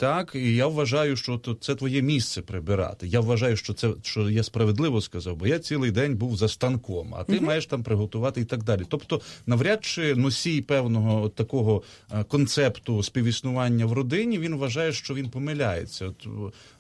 [0.04, 3.06] Так, і я вважаю, що то це твоє місце прибирати.
[3.06, 7.14] Я вважаю, що це що я справедливо сказав, бо я цілий день був за станком,
[7.14, 7.44] а ти Мгм.
[7.44, 8.82] маєш там приготувати і так далі.
[8.88, 15.14] Тобто, навряд чи носій певного от такого е, концепту співіснування в родині він вважає, що
[15.14, 16.06] він помиляється.
[16.06, 16.26] От,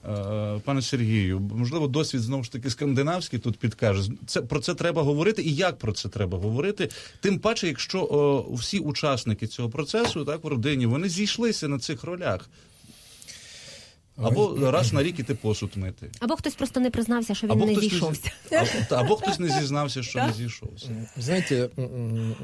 [0.04, 4.10] е, пане Сергію, можливо, досвід знову ж таки скандинавський тут підкаже.
[4.26, 6.88] Це про це треба говорити, і як про це треба говорити.
[7.20, 12.04] Тим паче, якщо о, всі учасники цього процесу, так в родині, вони зійшлися на цих
[12.04, 12.48] ролях.
[14.21, 16.11] Або раз на рік іти посуд мити.
[16.19, 18.31] Або хтось просто не признався, що він Або не хтось не зійшовся.
[18.51, 21.07] Або, або хтось не зізнався, що не зійшовся.
[21.17, 22.35] Знаете, м, м,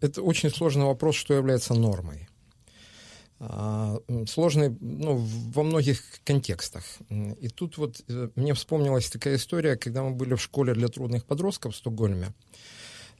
[0.00, 2.26] это очень сложный вопрос, что является нормой.
[3.40, 6.84] А, м, Сложный ну, в- во многих контекстах.
[7.10, 10.86] М, И тут вот э, мне вспомнилась такая история, когда мы были в школе для
[10.86, 12.28] трудных подростков в Стокгольме.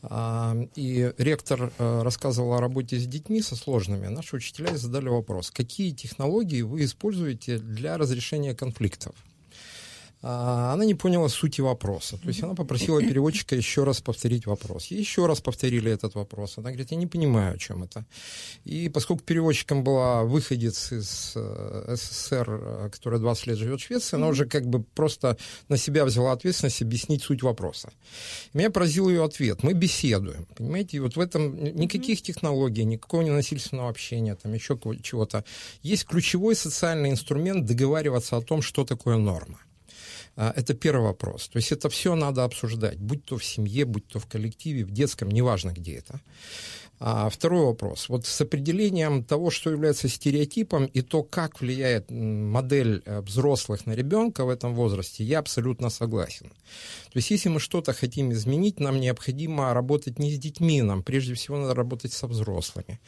[0.02, 4.06] А, И ректор э, рассказывал о работе с детьми со сложными.
[4.08, 9.14] Наши учителя задали вопрос, какие технологии вы используете для разрешения конфликтов?
[10.21, 12.17] А, Она не поняла сути вопроса.
[12.17, 14.87] То есть она попросила переводчика еще раз повторить вопрос.
[14.87, 16.57] Ей еще раз повторили этот вопрос.
[16.57, 18.05] Она говорит, я не понимаю, о чем это.
[18.65, 24.15] И поскольку переводчиком была выходец из э, СССР, э, которая 20 лет живет в Швеции,
[24.17, 25.37] она уже как бы просто
[25.69, 27.89] на себя взяла ответственность объяснить суть вопроса.
[28.53, 29.63] И меня поразил ее ответ.
[29.63, 30.97] Мы беседуем, понимаете?
[30.97, 35.45] И вот в этом ни- никаких технологий, никакого ненасильственного общения, там еще чего-то.
[35.81, 39.59] Есть ключевой социальный инструмент договариваться о том, что такое норма.
[40.39, 41.49] А, Это первый вопрос.
[41.49, 44.91] То есть это все надо обсуждать, будь то в семье, будь то в коллективе, в
[44.91, 46.21] детском, неважно где это.
[47.01, 48.09] А второй вопрос.
[48.09, 53.95] Вот с определением того, что является стереотипом, и то, как влияет модель э, взрослых на
[53.95, 56.49] ребенка в этом возрасте, я абсолютно согласен.
[57.11, 61.33] То есть если мы что-то хотим изменить, нам необходимо работать не с детьми, нам прежде
[61.33, 62.99] всего надо работать со взрослыми.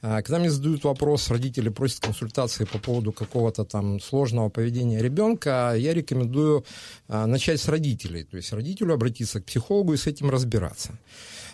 [0.00, 5.74] А, Когда мне задают вопрос, родители просят консультации по поводу какого-то там сложного поведения ребенка,
[5.76, 6.62] я рекомендую а,
[7.08, 8.24] начать с родителей.
[8.24, 10.98] То есть родителю обратиться к психологу и с этим разбираться.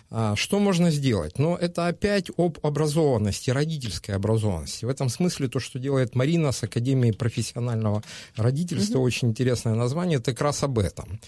[0.09, 1.37] А, что можно сделать?
[1.37, 4.85] Ну, это опять об образованности, родительской образованности.
[4.85, 8.03] В этом смысле то, что делает Марина с Академией профессионального
[8.35, 9.03] родительства, mm-hmm.
[9.03, 11.19] очень интересное название, это как раз об этом.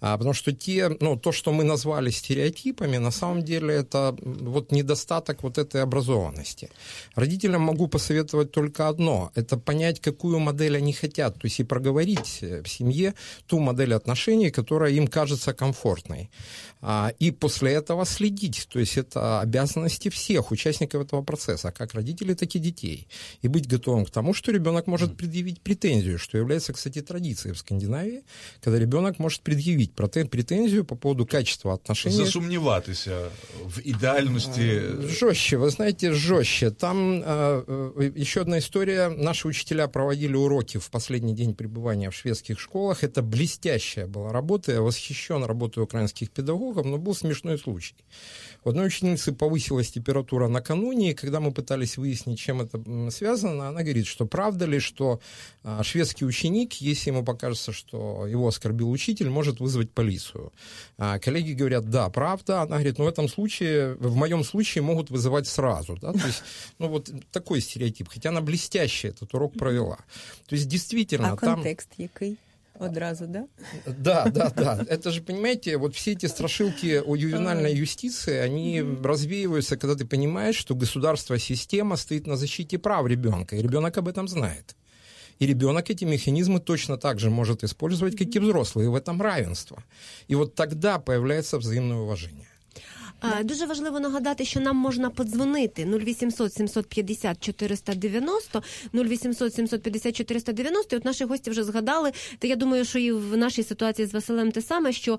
[0.00, 4.70] А, потому что те, ну, то, что мы назвали стереотипами, на самом деле это вот
[4.70, 6.70] недостаток вот этой образованности.
[7.16, 12.38] Родителям могу посоветовать только одно, это понять, какую модель они хотят, то есть и проговорить
[12.40, 13.14] в семье
[13.46, 16.30] ту модель отношений, которая им кажется комфортной.
[16.80, 18.27] А, и после этого следить.
[18.66, 23.06] То есть это обязанности всех участников этого процесса, как родителей, так и детей.
[23.42, 27.58] И быть готовым к тому, что ребенок может предъявить претензию, что является, кстати, традицией в
[27.58, 28.22] Скандинавии,
[28.60, 32.16] когда ребенок может предъявить претензию по поводу качества отношений.
[32.16, 33.28] Засумніватися
[33.64, 34.82] в идеальности.
[35.20, 36.70] Жестче, вы знаете, жестче.
[36.70, 39.08] Там э, еще одна история.
[39.08, 43.04] Наши учителя проводили уроки в последний день пребывания в шведских школах.
[43.04, 44.72] Это блестящая была работа.
[44.72, 47.94] Я восхищен работой украинских педагогов но был смешной случай.
[48.64, 53.82] У одной ученицы повысилась температура накануне, и когда мы пытались выяснить, чем это связано, она
[53.82, 55.20] говорит, что правда ли, что
[55.62, 60.52] а, шведский ученик, если ему покажется, что его оскорбил учитель, может вызвать полицию.
[60.98, 62.62] А коллеги говорят, да, правда.
[62.62, 65.96] Она говорит, ну в этом случае, в моем случае могут вызывать сразу.
[65.96, 66.12] Да?
[66.12, 66.42] То есть,
[66.78, 68.08] ну вот такой стереотип.
[68.08, 69.98] Хотя она блестяще этот урок провела.
[70.48, 71.32] То есть действительно...
[71.32, 71.54] А там...
[71.54, 72.38] контекст який?
[72.78, 73.46] Одразу, да?
[73.86, 74.84] Да, да, да.
[74.88, 80.56] Это же, понимаете, вот все эти страшилки о ювенальной юстиции, они развеиваются, когда ты понимаешь,
[80.56, 84.76] что государство, система стоит на защите прав ребенка, и ребенок об этом знает.
[85.38, 89.22] И ребенок эти механизмы точно так же может использовать, как и взрослые, и в этом
[89.22, 89.82] равенство.
[90.26, 92.47] И вот тогда появляется взаимное уважение.
[93.44, 98.62] Дуже важливо нагадати, що нам можна подзвонити 0800 750 490,
[98.94, 100.96] 0800 750 490.
[100.96, 102.12] І От наші гості вже згадали.
[102.38, 105.18] Та я думаю, що і в нашій ситуації з Василем те саме, що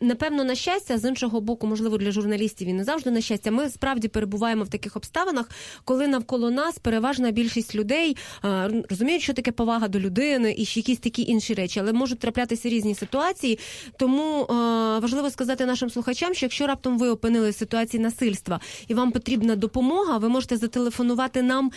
[0.00, 3.50] напевно на щастя, з іншого боку, можливо, для журналістів і не завжди на щастя.
[3.50, 5.50] Ми справді перебуваємо в таких обставинах,
[5.84, 8.16] коли навколо нас переважна більшість людей
[8.90, 12.94] розуміють, що таке повага до людини і якісь такі інші речі, але можуть траплятися різні
[12.94, 13.58] ситуації.
[13.98, 14.46] Тому
[15.02, 18.60] важливо сказати нашим слухачам, що якщо раптом ви ви опинилися в ситуації насильства.
[18.88, 21.70] І вам потрібна допомога, ви можете зателефонувати нам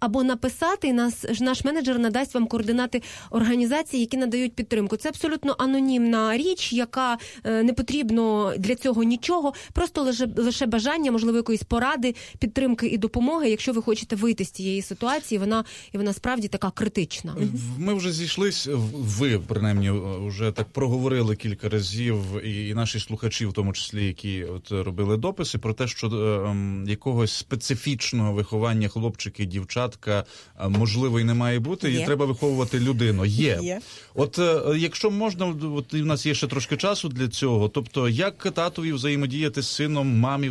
[0.00, 4.96] або написати, нас наш менеджер надасть вам координати організацій, які надають підтримку.
[4.96, 11.36] Це абсолютно анонімна річ, яка не потрібно для цього нічого, просто лише лише бажання, можливо,
[11.36, 13.50] якоїсь поради, підтримки і допомоги.
[13.50, 17.36] Якщо ви хочете вийти з цієї ситуації, вона і вона справді така критична.
[17.78, 18.68] Ми вже зійшлись.
[18.92, 19.90] Ви принаймні
[20.26, 25.58] вже так проговорили кілька разів, і наші слухачі, в тому числі, які от робили дописи,
[25.58, 26.56] про те, що е,
[26.90, 30.24] якогось специфічного виховання хлопчики, дівчат дитятка
[30.68, 33.24] можливо і не має бути, і треба виховувати людину.
[33.24, 33.58] Є.
[33.62, 33.80] Є.
[34.14, 34.40] От
[34.76, 37.68] якщо можна, от і в нас є ще трошки часу для цього.
[37.68, 40.48] Тобто, як татові взаємодіяти з сином, мамі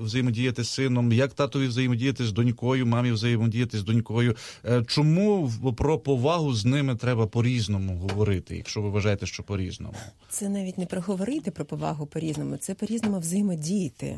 [0.00, 4.36] взаємодіяти з сином, як татові взаємодіяти з донькою, мамі взаємодіяти з донькою.
[4.86, 9.94] Чому про повагу з ними треба по-різному говорити, якщо ви вважаєте, що по-різному?
[10.28, 14.16] Це навіть не про говорити про повагу по різному, це по різному взаємодіяти.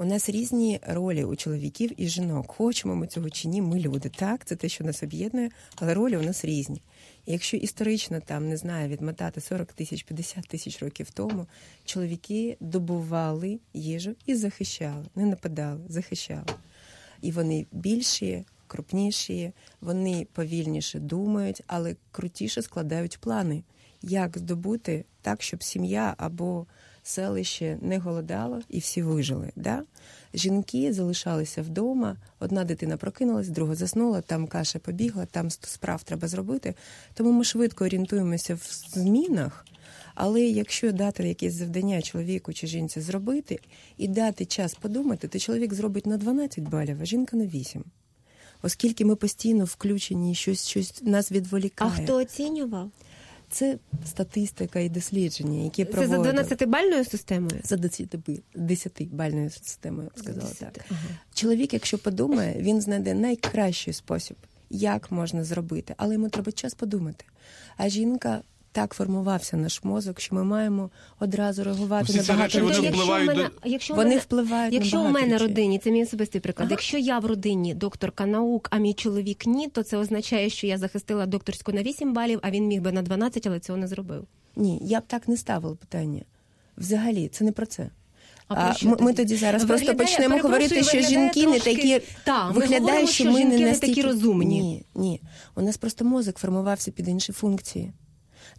[0.00, 2.52] У нас різні ролі у чоловіків і жінок.
[2.52, 4.08] Хочемо ми цього чи ні, ми люди.
[4.08, 6.82] Так, це те, що нас об'єднує, але ролі у нас різні.
[7.26, 11.46] І якщо історично там не знаю, відмотати 40 тисяч 50 тисяч років тому,
[11.84, 16.46] чоловіки добували їжу і захищали, не нападали, захищали.
[17.22, 23.62] І вони більші, крупніші, вони повільніше думають, але крутіше складають плани,
[24.02, 26.66] як здобути так, щоб сім'я або
[27.08, 29.52] селище не голодало і всі вижили.
[29.56, 29.82] Да?
[30.34, 36.74] Жінки залишалися вдома, одна дитина прокинулась, друга заснула, там каша побігла, там справ треба зробити.
[37.14, 39.64] Тому ми швидко орієнтуємося в змінах.
[40.14, 43.58] Але якщо дати якесь завдання чоловіку чи жінці зробити
[43.96, 47.84] і дати час подумати, то чоловік зробить на 12 балів, а жінка на 8.
[48.62, 51.90] Оскільки ми постійно включені, щось щось нас відволікає.
[51.94, 52.90] А хто оцінював?
[53.50, 56.24] Це статистика і дослідження, які Це проводили.
[56.24, 57.60] за 12-бальною системою?
[57.64, 60.80] За 10-бальною системою, сказала так.
[60.90, 61.00] Ага.
[61.34, 64.36] Чоловік, якщо подумає, він знайде найкращий спосіб,
[64.70, 67.24] як можна зробити, але йому треба час подумати.
[67.76, 68.42] А жінка
[68.78, 72.62] так формувався наш мозок, що ми маємо одразу реагувати на багато речей.
[72.62, 75.48] Вони впливають якщо вони мене, впливають якщо у мене речей.
[75.48, 76.66] родині, це мій особистий приклад.
[76.66, 76.72] Ага.
[76.72, 80.78] Якщо я в родині докторка наук, а мій чоловік ні, то це означає, що я
[80.78, 84.24] захистила докторську на 8 балів, а він міг би на 12, але цього не зробив.
[84.56, 86.22] Ні, я б так не ставила питання.
[86.76, 87.90] Взагалі, це не про це.
[88.48, 89.04] А, а ми, тоді?
[89.04, 93.24] ми тоді зараз Виглядає, просто почнемо говорити, що жінки не такі Та, виглядає, говоримо, що
[93.24, 94.62] що ми не настільки такі розумні.
[94.62, 95.20] Ні, ні.
[95.54, 97.92] У нас просто мозок формувався під інші функції.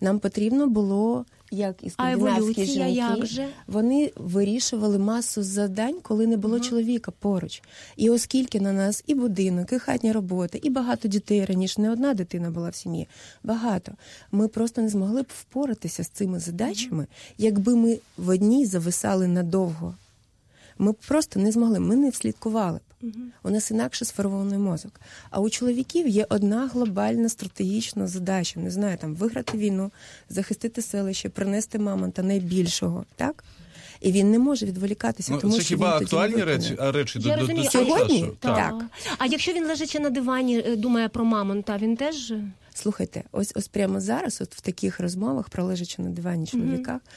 [0.01, 3.47] Нам потрібно було, як і скандинавські жінки, як же?
[3.67, 7.61] вони вирішували масу завдань, коли не було чоловіка поруч.
[7.97, 12.13] І оскільки на нас і будинок, і хатня робота, і багато дітей раніше не одна
[12.13, 13.07] дитина була в сім'ї,
[13.43, 13.91] багато.
[14.31, 19.95] Ми просто не змогли б впоратися з цими задачами, якби ми в одній зависали надовго.
[20.77, 22.79] Ми просто не змогли, ми не вслідкували.
[23.43, 25.01] У нас інакше сформований мозок.
[25.29, 29.91] А у чоловіків є одна глобальна стратегічна задача: не знаю, там виграти війну,
[30.29, 33.43] захистити селище, принести мамонта найбільшого, так?
[34.01, 37.19] І він не може відволікатися, Ну, тому це що хіба він актуальні речі, а речі
[37.19, 37.69] до, Я до, до розумію.
[37.69, 38.19] цього Сьогодні?
[38.19, 38.37] часу?
[38.39, 38.85] Так.
[39.17, 42.33] А якщо він лежачи на дивані, е, думає про мамонта, він теж.
[42.73, 47.09] Слухайте, ось ось прямо зараз, от в таких розмовах, про лежачи на дивані чоловіка, а,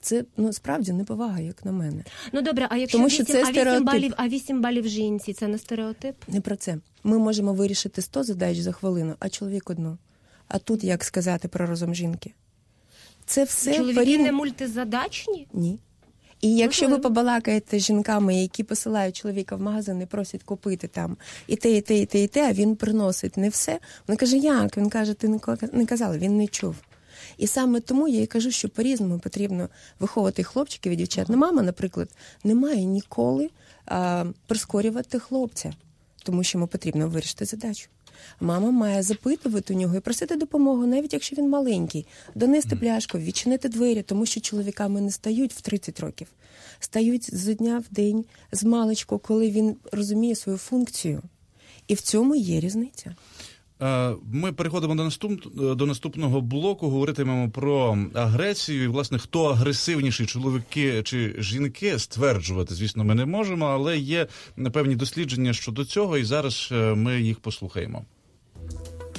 [0.00, 2.04] це ну справді неповага, як на мене.
[2.32, 3.86] Ну добре, а якщо Тому що 8, це а 8 стереотип.
[3.86, 6.16] балів, а 8 балів жінці, це не стереотип?
[6.28, 6.78] Не про це.
[7.04, 9.98] Ми можемо вирішити 100 задач за хвилину, а чоловік одну.
[10.48, 12.32] А тут як сказати про розум жінки?
[13.26, 15.46] Це все Чоловіки порівняно- не мультизадачні?
[15.52, 15.78] Ні.
[16.40, 21.16] І якщо ви побалакаєте з жінками, які посилають чоловіка в магазин і просять купити там
[21.46, 23.78] і те, і те, і те, і те, а він приносить не все.
[24.08, 24.76] Вона каже, як?
[24.76, 25.38] Він каже, ти не
[25.72, 26.76] не казала, він не чув.
[27.38, 29.68] І саме тому я і кажу, що по-різному потрібно
[30.00, 31.28] виховувати хлопчиків і дівчат.
[31.28, 32.08] Ну, мама, наприклад,
[32.44, 33.50] не має ніколи
[33.86, 35.72] а, прискорювати хлопця,
[36.22, 37.88] тому що йому потрібно вирішити задачу.
[38.40, 43.68] Мама має запитувати у нього і просити допомогу, навіть якщо він маленький, донести пляшку, відчинити
[43.68, 46.26] двері, тому що чоловіками не стають в 30 років,
[46.80, 51.22] стають з дня в день, з маличку, коли він розуміє свою функцію.
[51.88, 53.16] І в цьому є різниця.
[53.82, 55.54] Е, Ми переходимо до наступ...
[55.54, 56.88] до наступного блоку.
[56.88, 58.84] Говоритимемо про агресію.
[58.84, 64.26] І, власне, хто агресивніші, чоловіки чи жінки, стверджувати, звісно, ми не можемо, але є
[64.72, 68.04] певні дослідження щодо цього, і зараз е, ми їх послухаємо.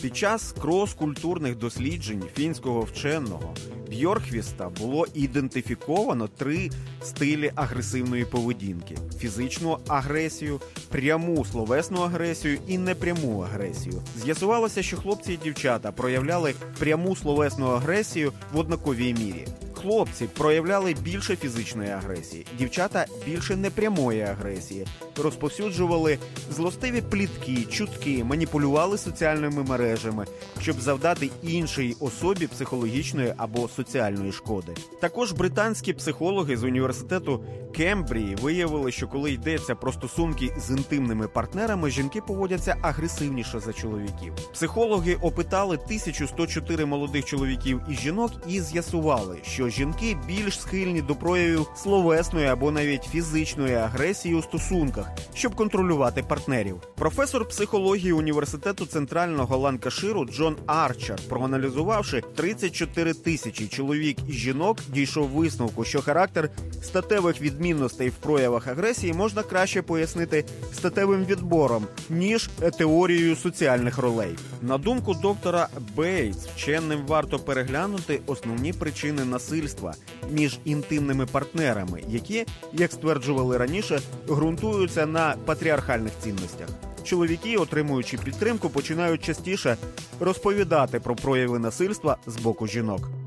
[0.01, 3.53] Під час крос-культурних досліджень фінського вченого
[3.93, 6.69] Бьорхвіста було ідентифіковано три
[7.03, 14.01] стилі агресивної поведінки: фізичну агресію, пряму словесну агресію і непряму агресію.
[14.23, 19.47] З'ясувалося, що хлопці і дівчата проявляли пряму словесну агресію в однаковій мірі.
[19.83, 24.87] Хлопці проявляли більше фізичної агресії, дівчата більше непрямої агресії,
[25.23, 26.17] розповсюджували
[26.51, 30.25] злостиві плітки, чутки, маніпулювали соціальними мережами,
[30.61, 33.82] щоб завдати іншій особі психологічної або соціальної
[34.31, 34.73] шкоди.
[35.01, 37.43] Також британські психологи з університету
[37.75, 44.33] Кембрії виявили, що коли йдеться про стосунки з інтимними партнерами, жінки поводяться агресивніше за чоловіків.
[44.53, 51.67] Психологи опитали 1104 молодих чоловіків і жінок і з'ясували, що жінки більш схильні до проявів
[51.75, 56.81] словесної або навіть фізичної агресії у стосунках, щоб контролювати партнерів.
[56.95, 65.83] Професор психології університету центрального Ланкаширу Джон Арчер, проаналізувавши 34 тисячі чоловік і жінок, дійшов висновку,
[65.83, 66.49] що характер
[66.81, 74.35] статевих відмінностей в проявах агресії можна краще пояснити статевим відбором ніж теорією соціальних ролей.
[74.61, 79.93] На думку доктора Бейтс, вченим варто переглянути основні причини насильства
[80.31, 86.67] між інтимними партнерами, які, як стверджували раніше, ґрунтуються на патріархальних цінностях.
[87.03, 89.77] Чоловіки, отримуючи підтримку, починають частіше
[90.19, 93.22] розповідати про прояви насильства з боку жінок.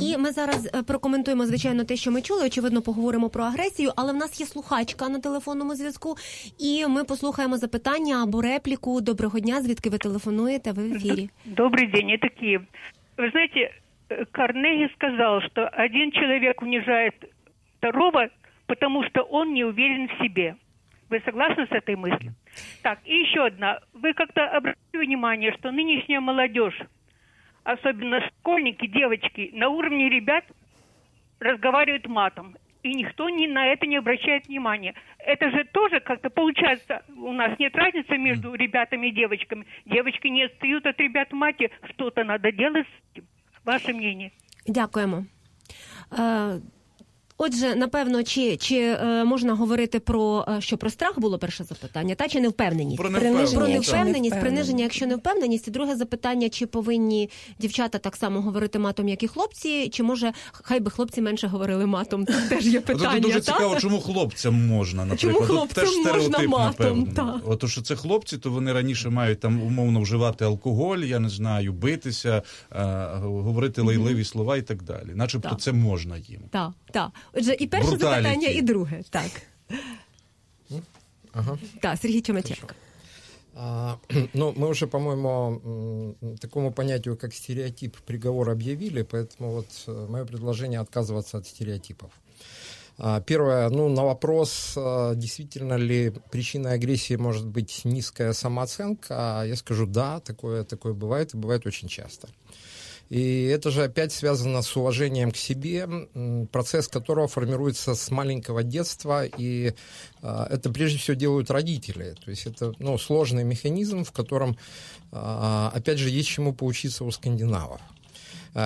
[0.00, 2.46] І ми зараз е, прокоментуємо звичайно те, що ми чули.
[2.46, 6.16] Очевидно, поговоримо про агресію, але в нас є слухачка на телефонному зв'язку,
[6.58, 9.00] і ми послухаємо запитання або репліку.
[9.00, 10.72] Доброго дня, звідки ви телефонуєте?
[10.72, 11.30] Ви в ефірі.
[11.46, 12.62] Добрый день, это Киев.
[13.18, 13.70] Вы знаете,
[14.10, 17.14] э, Карнеги сказал, что один человек унижает
[17.78, 18.28] второго,
[18.66, 20.54] потому что он не уверен в себе.
[21.10, 22.32] Вы согласны с этой мыслью?
[22.82, 23.80] Так, и еще одна.
[23.92, 26.80] Вы как-то обратили внимание, что нынешняя молодежь,
[27.66, 30.44] особенно школьники, девочки, на уровне ребят
[31.40, 32.56] разговаривают матом.
[32.82, 34.94] И никто ни на это не обращает внимания.
[35.18, 39.66] Это же тоже как-то получается, у нас нет разницы между ребятами и девочками.
[39.86, 41.70] Девочки не отстают от ребят в мате.
[41.90, 43.28] Что-то надо делать с этим.
[43.64, 44.32] Ваше мнение?
[44.66, 45.24] Дякуємо.
[47.39, 52.15] Отже, напевно, чи, чи е, можна говорити про е, що про страх було перше запитання,
[52.15, 52.97] та чи невпевненість?
[52.97, 54.39] Про невпевненість, про невпевненість, Невпевненість.
[54.41, 55.67] приниження, якщо невпевненість.
[55.67, 57.29] І друге запитання: чи повинні
[57.59, 61.85] дівчата так само говорити матом, як і хлопці, чи може хай би хлопці менше говорили
[61.85, 62.25] матом?
[62.25, 63.19] Теж є питання.
[63.19, 63.41] Дуже та?
[63.41, 65.45] цікаво, чому хлопцям можна, наприклад.
[65.47, 67.41] Хлопцям теж можна матом, та.
[67.45, 71.73] От що це хлопці, то вони раніше мають там умовно вживати алкоголь, я не знаю,
[71.73, 72.83] битися, е,
[73.21, 75.09] говорити лайливі слова і так далі.
[75.15, 75.59] Начебто Так.
[75.61, 76.41] це можна їм.
[76.51, 77.09] Так, так.
[77.32, 78.22] Отже, і перше Бруталіті.
[78.22, 79.02] запитання, і друге.
[79.10, 79.30] Так.
[81.32, 81.58] Ага.
[81.80, 82.74] Так, Сергій Чомаченко.
[83.54, 83.98] А,
[84.34, 90.80] ну, мы уже, по-моему, такому понятию, как стереотип, приговор объявили, поэтому вот э, мое предложение
[90.80, 92.10] отказываться от стереотипов.
[92.98, 99.56] А, первое, ну, на вопрос, а, действительно ли причиной агрессии может быть низкая самооценка, я
[99.56, 102.28] скажу, да, такое, такое бывает, и бывает очень часто.
[103.09, 105.87] И это же опять связано с уважением к себе,
[106.51, 109.73] процесс которого формируется с маленького детства, и
[110.21, 112.15] э, это прежде всего делают родители.
[112.23, 114.57] То есть это ну, сложный механизм, в котором,
[115.11, 117.79] э, опять же, есть чему поучиться у скандинавов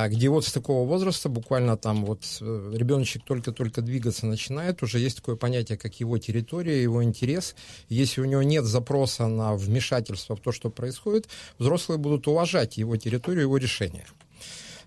[0.07, 5.17] где вот с такого возраста, буквально там вот э, ребеночек только-только двигаться начинает, уже есть
[5.17, 7.55] такое понятие, как его территория, его интерес.
[7.89, 11.27] Если у него нет запроса на вмешательство в то, что происходит,
[11.59, 14.05] взрослые будут уважать его территорию, его решение.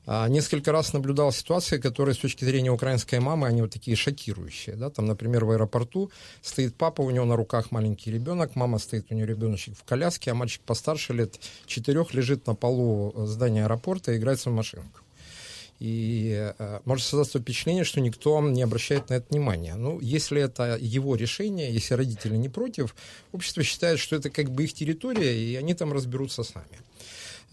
[0.07, 4.77] А, несколько раз наблюдал ситуации, которые с точки зрения украинской мамы, они вот такие шокирующие.
[4.77, 4.91] Да?
[4.91, 6.11] Там, например, в аэропорту
[6.43, 10.33] стоит папа, у него на руках маленький ребенок, мама стоит, у нее ребеночек в коляске,
[10.33, 15.01] а мальчик постарше лет четырех лежит на полу здания аэропорта и играет в машинку.
[15.81, 19.75] И э, может создаться впечатление, что никто не обращает на это внимания.
[19.75, 22.95] Ну, если это его решение, если родители не против,
[23.33, 26.79] общество считает, что это как бы их территория, и они там разберутся сами.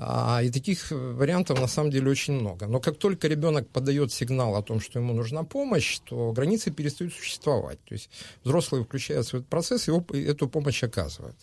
[0.03, 2.65] А, и таких вариантов на самом деле очень много.
[2.65, 7.13] Но как только ребенок подает сигнал о том, что ему нужна помощь, то границы перестают
[7.13, 7.77] существовать.
[7.85, 8.09] То есть
[8.43, 11.37] взрослые включаются в этот процесс и эту помощь оказывают.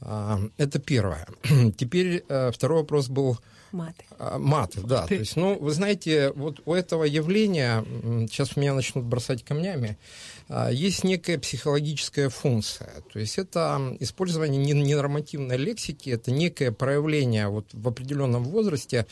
[0.00, 1.28] А, это первое.
[1.78, 3.38] Теперь э, второй вопрос был
[3.72, 4.04] Маты.
[4.18, 5.06] А, маты, да.
[5.06, 7.84] То есть, ну, вы знаете, вот у этого явления,
[8.28, 9.98] сейчас меня начнут бросать камнями,
[10.70, 13.02] есть некая психологическая функция.
[13.12, 19.06] То есть это использование ненормативной лексики, это некое проявление вот в определенном возрасте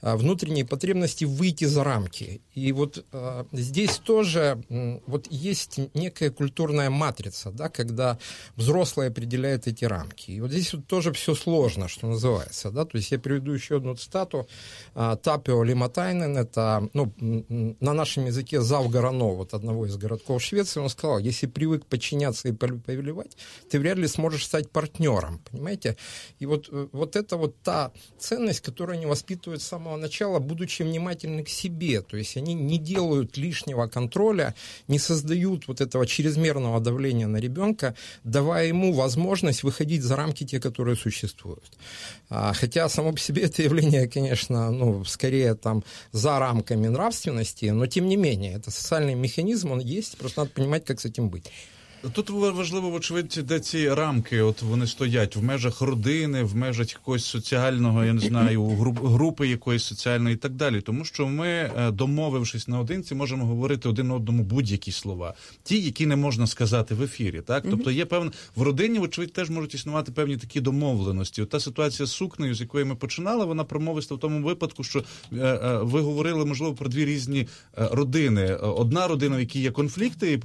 [0.00, 2.40] а, внутренней потребности выйти за рамки.
[2.54, 4.62] И вот а, здесь тоже
[5.06, 8.18] вот есть некая культурная матрица, да, когда
[8.56, 10.32] взрослый определяет эти рамки.
[10.32, 12.70] И вот здесь вот тоже все сложно, что называется.
[12.70, 12.84] Да?
[12.84, 14.48] То есть я приведу еще одну цитату.
[14.94, 20.80] Тапио Лиматайнен, это ну, на нашем языке зав Горано, вот одного из городков Швеции, Ницше
[20.80, 23.36] он сказал, если привык подчиняться и повелевать,
[23.70, 25.96] ты вряд ли сможешь стать партнером, понимаете?
[26.40, 30.82] И вот, э, вот это вот та ценность, которую они воспитывают с самого начала, будучи
[30.82, 34.54] внимательны к себе, то есть они не делают лишнего контроля,
[34.88, 37.94] не создают вот этого чрезмерного давления на ребенка,
[38.24, 41.78] давая ему возможность выходить за рамки те, которые существуют.
[42.28, 47.86] А, хотя само по себе это явление, конечно, ну, скорее там за рамками нравственности, но
[47.86, 51.50] тем не менее, это социальный механизм, он есть, просто надо понимать, как с этим быть.
[52.10, 57.24] Тут важливо, вочевидь, де ці рамки, от вони стоять в межах родини, в межах якогось
[57.24, 58.66] соціального, я не знаю,
[59.02, 60.80] групи якоїсь соціальної і так далі.
[60.80, 66.16] Тому що ми, е, домовившись наодинці, можемо говорити один одному будь-які слова, ті, які не
[66.16, 67.40] можна сказати в ефірі.
[67.40, 71.42] Так, тобто є певна в родині, вочевидь, теж можуть існувати певні такі домовленості.
[71.42, 74.98] От та ситуація з сукнею, з якої ми починали, вона промовиста в тому випадку, що
[74.98, 78.54] е, е, ви говорили можливо про дві різні родини.
[78.54, 80.42] Одна родина, в якій є конфлікти, і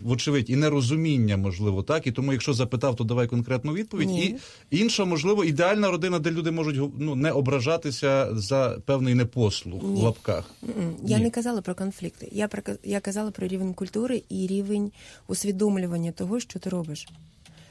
[0.00, 4.08] вочевидь, і не нерозуміння, можливо, так і тому, якщо запитав, то давай конкретну відповідь.
[4.08, 4.36] Ні.
[4.70, 10.00] І інша, можливо, ідеальна родина, де люди можуть ну не ображатися за певний непослух Ні.
[10.00, 10.50] в лапках.
[11.04, 11.24] Я Ні.
[11.24, 12.28] не казала про конфлікти.
[12.32, 14.92] Я про я казала про рівень культури і рівень
[15.28, 17.08] усвідомлювання того, що ти робиш.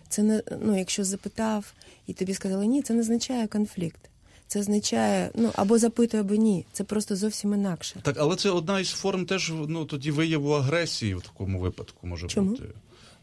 [0.09, 1.73] Це не ну, якщо запитав
[2.07, 4.09] і тобі сказали ні, це не означає конфлікт.
[4.49, 6.65] Це означає ну або запитує, або ні.
[6.71, 7.99] Це просто зовсім інакше.
[8.01, 12.27] Так, але це одна із форм теж ну тоді вияву агресії в такому випадку може
[12.27, 12.49] Чому?
[12.49, 12.63] бути.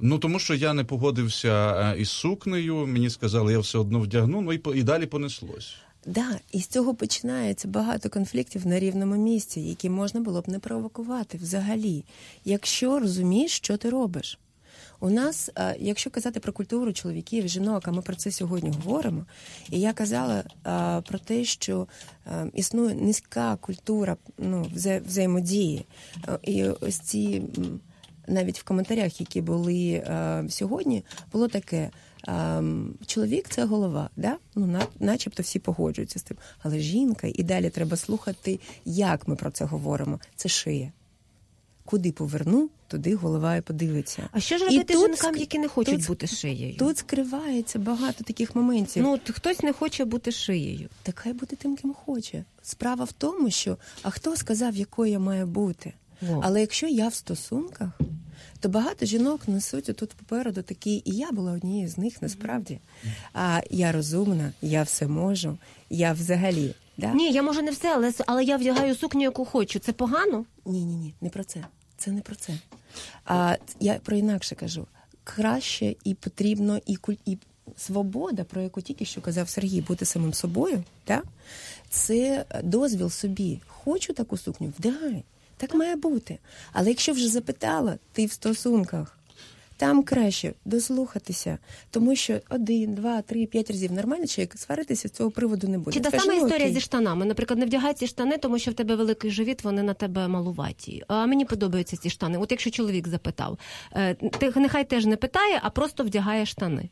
[0.01, 4.41] Ну тому що я не погодився е, із сукнею, мені сказали, я все одно вдягну,
[4.41, 5.75] ну і і далі понеслось.
[6.07, 10.59] Да, і з цього починається багато конфліктів на рівному місці, які можна було б не
[10.59, 12.05] провокувати взагалі,
[12.45, 14.39] якщо розумієш, що ти робиш.
[15.01, 19.27] У нас, е, якщо казати про культуру чоловіків, жінок, а ми про це сьогодні говоримо.
[19.71, 21.87] І я казала е, про те, що
[22.55, 24.71] існує низька культура ну,
[25.07, 25.87] взаємодії.
[26.43, 27.43] І ось ці
[28.29, 31.91] навіть в коментарях, які були е, сьогодні, було таке.
[32.29, 32.63] Е,
[33.07, 34.37] чоловік це голова, да?
[34.55, 36.37] ну начебто всі погоджуються з тим.
[36.59, 40.21] Але жінка, і далі треба слухати, як ми про це говоримо.
[40.37, 40.93] Це шия.
[41.87, 44.29] Куди поверну, туди голова і подивиться.
[44.33, 46.77] А що ж робити і жінкам, які не хочуть тут, бути шиєю?
[46.77, 49.03] Тут скривається багато таких моментів.
[49.03, 50.89] Ну, хтось не хоче бути шиєю.
[51.03, 52.45] Так хай буде тим, ким хоче.
[52.63, 55.93] Справа в тому, що а хто сказав, якою я маю бути?
[56.23, 56.41] О.
[56.45, 57.89] Але якщо я в стосунках,
[58.61, 62.79] то багато жінок несуть тут попереду такі, і я була однією з них насправді.
[63.35, 65.59] А я розумна, я все можу,
[65.91, 66.75] я взагалі.
[66.99, 67.13] Да?
[67.13, 69.79] Ні, я можу не все, але але я вдягаю сукню, яку хочу.
[69.79, 70.45] Це погано?
[70.67, 71.65] Ні, ні, ні, не про це.
[71.97, 72.53] Це не про це.
[73.25, 74.87] А я про інакше кажу.
[75.25, 77.39] Краще і потрібно, і і
[77.77, 81.23] свобода, про яку тільки що казав Сергій, бути самим собою, да?
[81.91, 83.61] це дозвіл собі.
[83.67, 85.25] Хочу таку сукню, вдягай.
[85.57, 86.39] Так має бути.
[86.73, 89.16] Але якщо вже запитала, ти в стосунках,
[89.77, 91.59] там краще дослухатися,
[91.91, 95.93] тому що один, два, три, п'ять разів нормальний чоловік сваритися з цього приводу не буде.
[95.93, 96.73] Чи та сама «Ну, історія окей».
[96.73, 97.27] зі штанами?
[97.27, 101.03] Наприклад, не вдягай ці штани, тому що в тебе великий живіт, вони на тебе малуваті.
[101.09, 102.39] А мені подобаються ці штани.
[102.39, 103.59] От якщо чоловік запитав,
[103.93, 106.89] е, ти нехай теж не питає, а просто вдягає штани.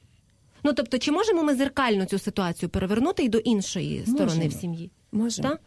[0.64, 4.48] Ну тобто, чи можемо ми зеркально цю ситуацію перевернути і до іншої сторони Можемо.
[4.48, 4.90] в сім'ї?
[5.12, 5.48] Можемо.
[5.48, 5.60] Так?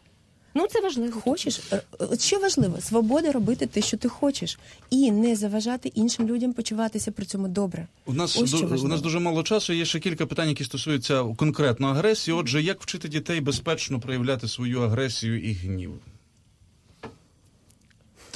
[0.55, 1.21] Ну це важливо.
[1.21, 1.81] Хочеш, Е,
[2.19, 7.25] що важливо, свобода робити те, що ти хочеш, і не заважати іншим людям почуватися при
[7.25, 7.87] цьому добре.
[8.05, 9.73] У нас Ось що у нас дуже мало часу.
[9.73, 12.37] Є ще кілька питань, які стосуються конкретно агресії.
[12.37, 15.91] Отже, як вчити дітей безпечно проявляти свою агресію і гнів?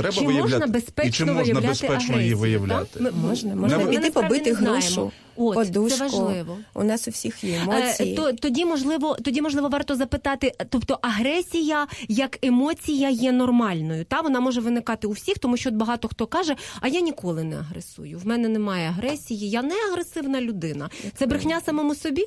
[0.01, 2.99] Треба Чи виявляти можна безпечно і чи можна виявляти безпечно її виявляти?
[2.99, 5.97] Ми- Можна, можна Ми піти побити грушу, От, подушку.
[5.97, 6.57] це важливо.
[6.73, 8.15] У нас у всіх є Е, емоції.
[8.15, 10.53] То, тоді можливо, тоді можливо варто запитати.
[10.69, 14.05] Тобто, агресія як емоція є нормальною.
[14.05, 17.55] Та вона може виникати у всіх, тому що багато хто каже: а я ніколи не
[17.55, 18.19] агресую.
[18.19, 20.89] В мене немає агресії, я не агресивна людина.
[21.15, 22.25] Це брехня самому собі.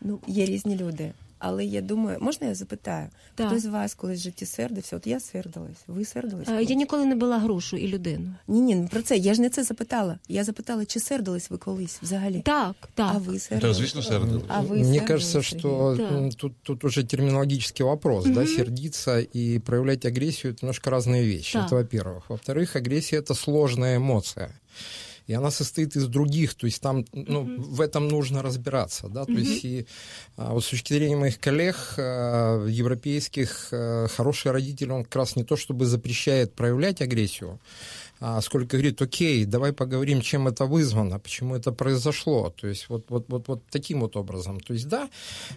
[0.00, 1.12] Ну, є різні люди.
[1.39, 3.09] Але я думаю, можна я запитаю?
[3.35, 3.47] Так.
[3.47, 4.95] Хто з вас колись в житті сердився?
[4.95, 6.47] От я сердилась, ви сердились?
[6.49, 8.33] Е, Я ніколи не була грушу і людину.
[8.47, 9.17] Ні, ні, не про це.
[9.17, 10.19] Я ж не це запитала.
[10.27, 12.41] Я запитала, чи сердились ви колись взагалі?
[12.45, 13.11] Так, так.
[13.15, 13.77] А ви сердились?
[13.77, 14.43] Да, звісно, сердились.
[14.47, 15.59] А вы Мне сердились, кажется, Сергей?
[15.59, 16.03] что Да.
[16.17, 18.47] м, тут, тут уже терминологический вопрос, да, Мгм.
[18.47, 21.57] сердиться и проявлять агрессию это немножко разные вещи.
[21.57, 21.65] Да.
[21.65, 22.21] Это во-первых.
[22.29, 24.49] Во-вторых, агрессия это сложная эмоция.
[25.30, 29.30] И она состоит из других, то есть там, ну, в этом нужно разбираться, да, то
[29.30, 29.86] есть и
[30.36, 35.36] а, вот с точки зрения моих коллег а, европейских, а, хороший родитель, он как раз
[35.36, 37.60] не то чтобы запрещает проявлять агрессию,
[38.42, 42.50] сколько говорит, окей, давай поговорим, чем это вызвано, почему это произошло.
[42.60, 44.60] То есть вот, вот, вот, вот таким вот образом.
[44.60, 45.08] То есть да,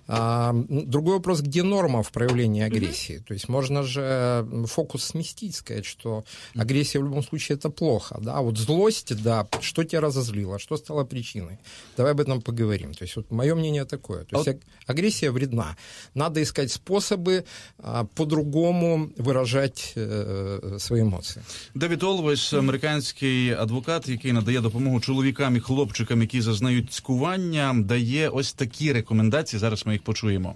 [0.08, 3.20] а, м, другой вопрос, где норма в проявлении агрессии.
[3.28, 6.24] То есть можно же фокус сместить, сказать, что
[6.56, 8.18] агрессия в любом случае это плохо.
[8.22, 8.38] Да?
[8.38, 11.58] А Вот злость, да, что тебя разозлило, что стало причиной.
[11.98, 12.94] Давай об этом поговорим.
[12.94, 14.24] То есть вот мое мнение такое.
[14.24, 15.76] То есть аг- агрессия вредна.
[16.16, 17.44] Надо искать способы
[17.80, 21.42] а, по-другому выражать э, свои эмоции.
[21.76, 28.54] Девід Олвес, американський адвокат, який надає допомогу чоловікам і хлопчикам, які зазнають цькування, дає ось
[28.54, 29.60] такі рекомендації.
[29.60, 30.56] Зараз ми їх почуємо.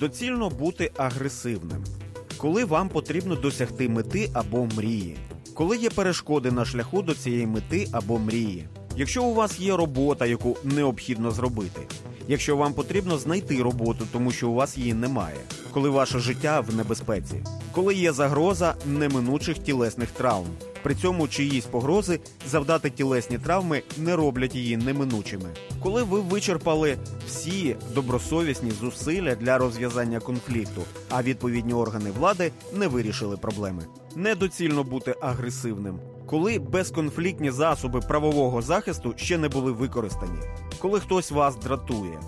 [0.00, 1.84] Доцільно бути агресивним,
[2.36, 5.16] коли вам потрібно досягти мети або мрії,
[5.54, 8.64] коли є перешкоди на шляху до цієї мети або мрії.
[8.96, 11.80] Якщо у вас є робота, яку необхідно зробити,
[12.28, 15.36] якщо вам потрібно знайти роботу, тому що у вас її немає,
[15.70, 20.46] коли ваше життя в небезпеці, коли є загроза неминучих тілесних травм.
[20.82, 22.20] При цьому чиїсь погрози
[22.50, 25.50] завдати тілесні травми не роблять її неминучими.
[25.82, 33.36] Коли ви вичерпали всі добросовісні зусилля для розв'язання конфлікту, а відповідні органи влади не вирішили
[33.36, 33.82] проблеми.
[34.16, 35.98] Недоцільно бути агресивним,
[36.34, 40.38] коли безконфліктні засоби правового захисту ще не були використані,
[40.78, 42.20] коли хтось вас дратує,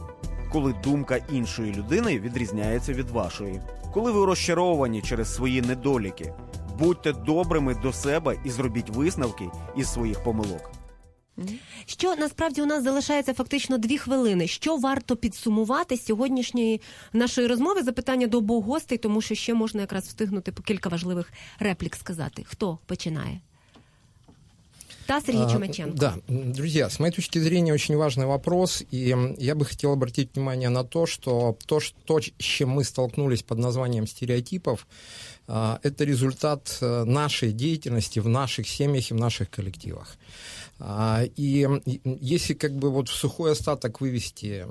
[0.52, 3.60] коли думка іншої людини відрізняється від вашої,
[3.94, 6.34] коли ви розчаровані через свої недоліки.
[6.78, 9.44] Будьте добрими до себе і зробіть висновки
[9.76, 10.70] із своїх помилок.
[11.86, 14.46] Що насправді у нас залишається фактично дві хвилини.
[14.46, 16.80] Що варто підсумувати сьогоднішньої
[17.12, 17.82] нашої розмови?
[17.82, 22.44] Запитання до обох гостей, тому що ще можна якраз встигнути по кілька важливих реплік сказати.
[22.46, 23.40] Хто починає?
[25.06, 25.96] Та Сергій А, Чумаченко.
[25.96, 30.28] Да, М, друзья, с моей точки зрения очень важный вопрос, и я бы хотел обратить
[30.34, 34.86] внимание на то, что то, ш- то, с чем мы столкнулись под названием стереотипов,
[35.48, 40.16] а, это результат э, нашей деятельности в наших семьях и в наших коллективах.
[40.78, 44.66] А, И и, если как бы вот в сухой остаток вывести,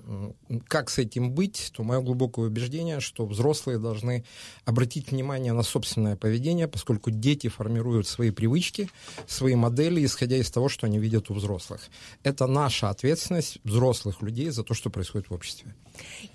[0.67, 4.23] как с этим быть, то мое глубокое убеждение, что взрослые должны
[4.65, 8.89] обратить внимание на собственное поведение, поскольку дети формируют свои привычки,
[9.27, 11.81] свои модели, исходя из того, что они видят у взрослых.
[12.23, 15.73] Это наша ответственность взрослых людей за то, что происходит в обществе.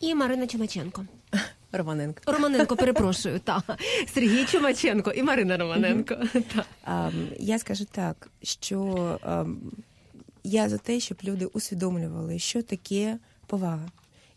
[0.01, 1.07] І Марина Чумаченко.
[1.73, 2.33] Романенко.
[2.33, 3.41] Романенко, перепрошую.
[3.41, 3.63] Та.
[4.15, 6.17] Сергій Чумаченко і Марина Романенко.
[6.33, 6.65] Та.
[6.85, 9.45] А, я скажу так, що а,
[10.45, 13.89] я за те, щоб люди усвідомлювали, що таке повага.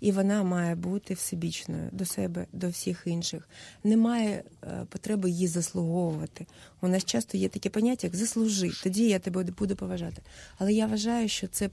[0.03, 3.49] І вона має бути всебічною до себе, до всіх інших.
[3.83, 6.45] Немає е, потреби її заслуговувати.
[6.81, 10.21] У нас часто є таке поняття, як заслужи, тоді я тебе буду поважати.
[10.57, 11.71] Але я вважаю, що це б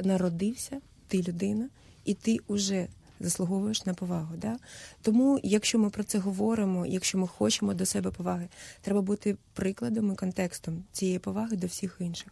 [0.00, 1.68] народився, ти людина,
[2.04, 2.86] і ти уже
[3.20, 4.36] заслуговуєш на повагу.
[4.36, 4.56] Да?
[5.02, 8.48] Тому, якщо ми про це говоримо, якщо ми хочемо до себе поваги,
[8.80, 12.28] треба бути прикладом і контекстом цієї поваги до всіх інших.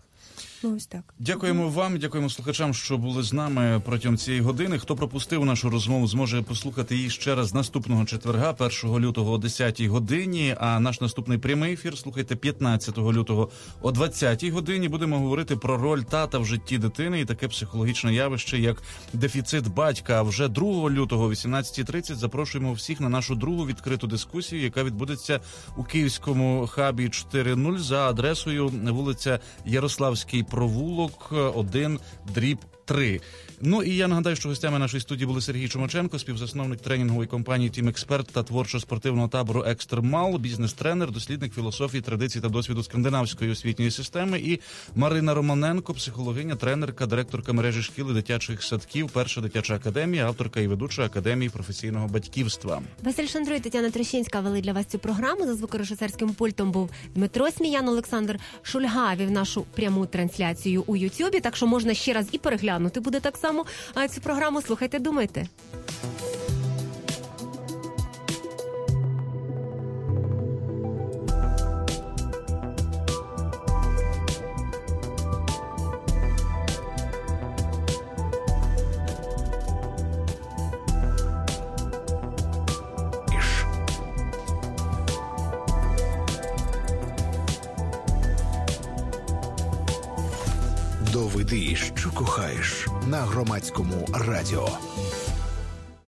[0.63, 1.15] Ну, ось так.
[1.19, 4.79] Дякуємо вам, дякуємо слухачам, що були з нами протягом цієї години.
[4.79, 9.81] Хто пропустив нашу розмову, зможе послухати її ще раз наступного четверга, 1 лютого о 10
[9.83, 10.57] годині.
[10.61, 13.51] А наш наступний прямий ефір слухайте 15 лютого
[13.83, 14.89] о 20 годині.
[14.89, 20.19] Будемо говорити про роль тата в житті дитини і таке психологічне явище, як дефіцит батька.
[20.19, 25.41] А вже 2 лютого о 18.30 запрошуємо всіх на нашу другу відкриту дискусію, яка відбудеться
[25.77, 29.39] у київському хабі 4.0 за адресою вулиця
[30.07, 32.01] Ярославський провулок 1,
[32.35, 33.21] дріб 3.
[33.61, 37.89] Ну і я нагадаю, що гостями нашої студії були Сергій Чумаченко, співзасновник тренінгової компанії Тім
[37.89, 44.61] Експерт та творчо-спортивного табору Екстремал, бізнес-тренер, дослідник філософії, традицій та досвіду скандинавської освітньої системи, і
[44.95, 50.67] Марина Романенко, психологиня, тренерка, директорка мережі шкіл і дитячих садків, перша дитяча академія, авторка і
[50.67, 52.83] ведуча академії професійного батьківства.
[53.03, 55.47] Василь Шандро і Тетяна Трещинська вели для вас цю програму.
[55.47, 61.41] За звукорежисерським пультом був Дмитро Сміян, Олександр Шульга вів нашу пряму трансляцію у Ютубі.
[61.41, 63.67] Так що можна ще раз і переглянути буде так само.
[63.95, 65.47] А цю програму слухайте, думайте.
[91.51, 94.69] Доведи, що кохаєш на громадському радіо.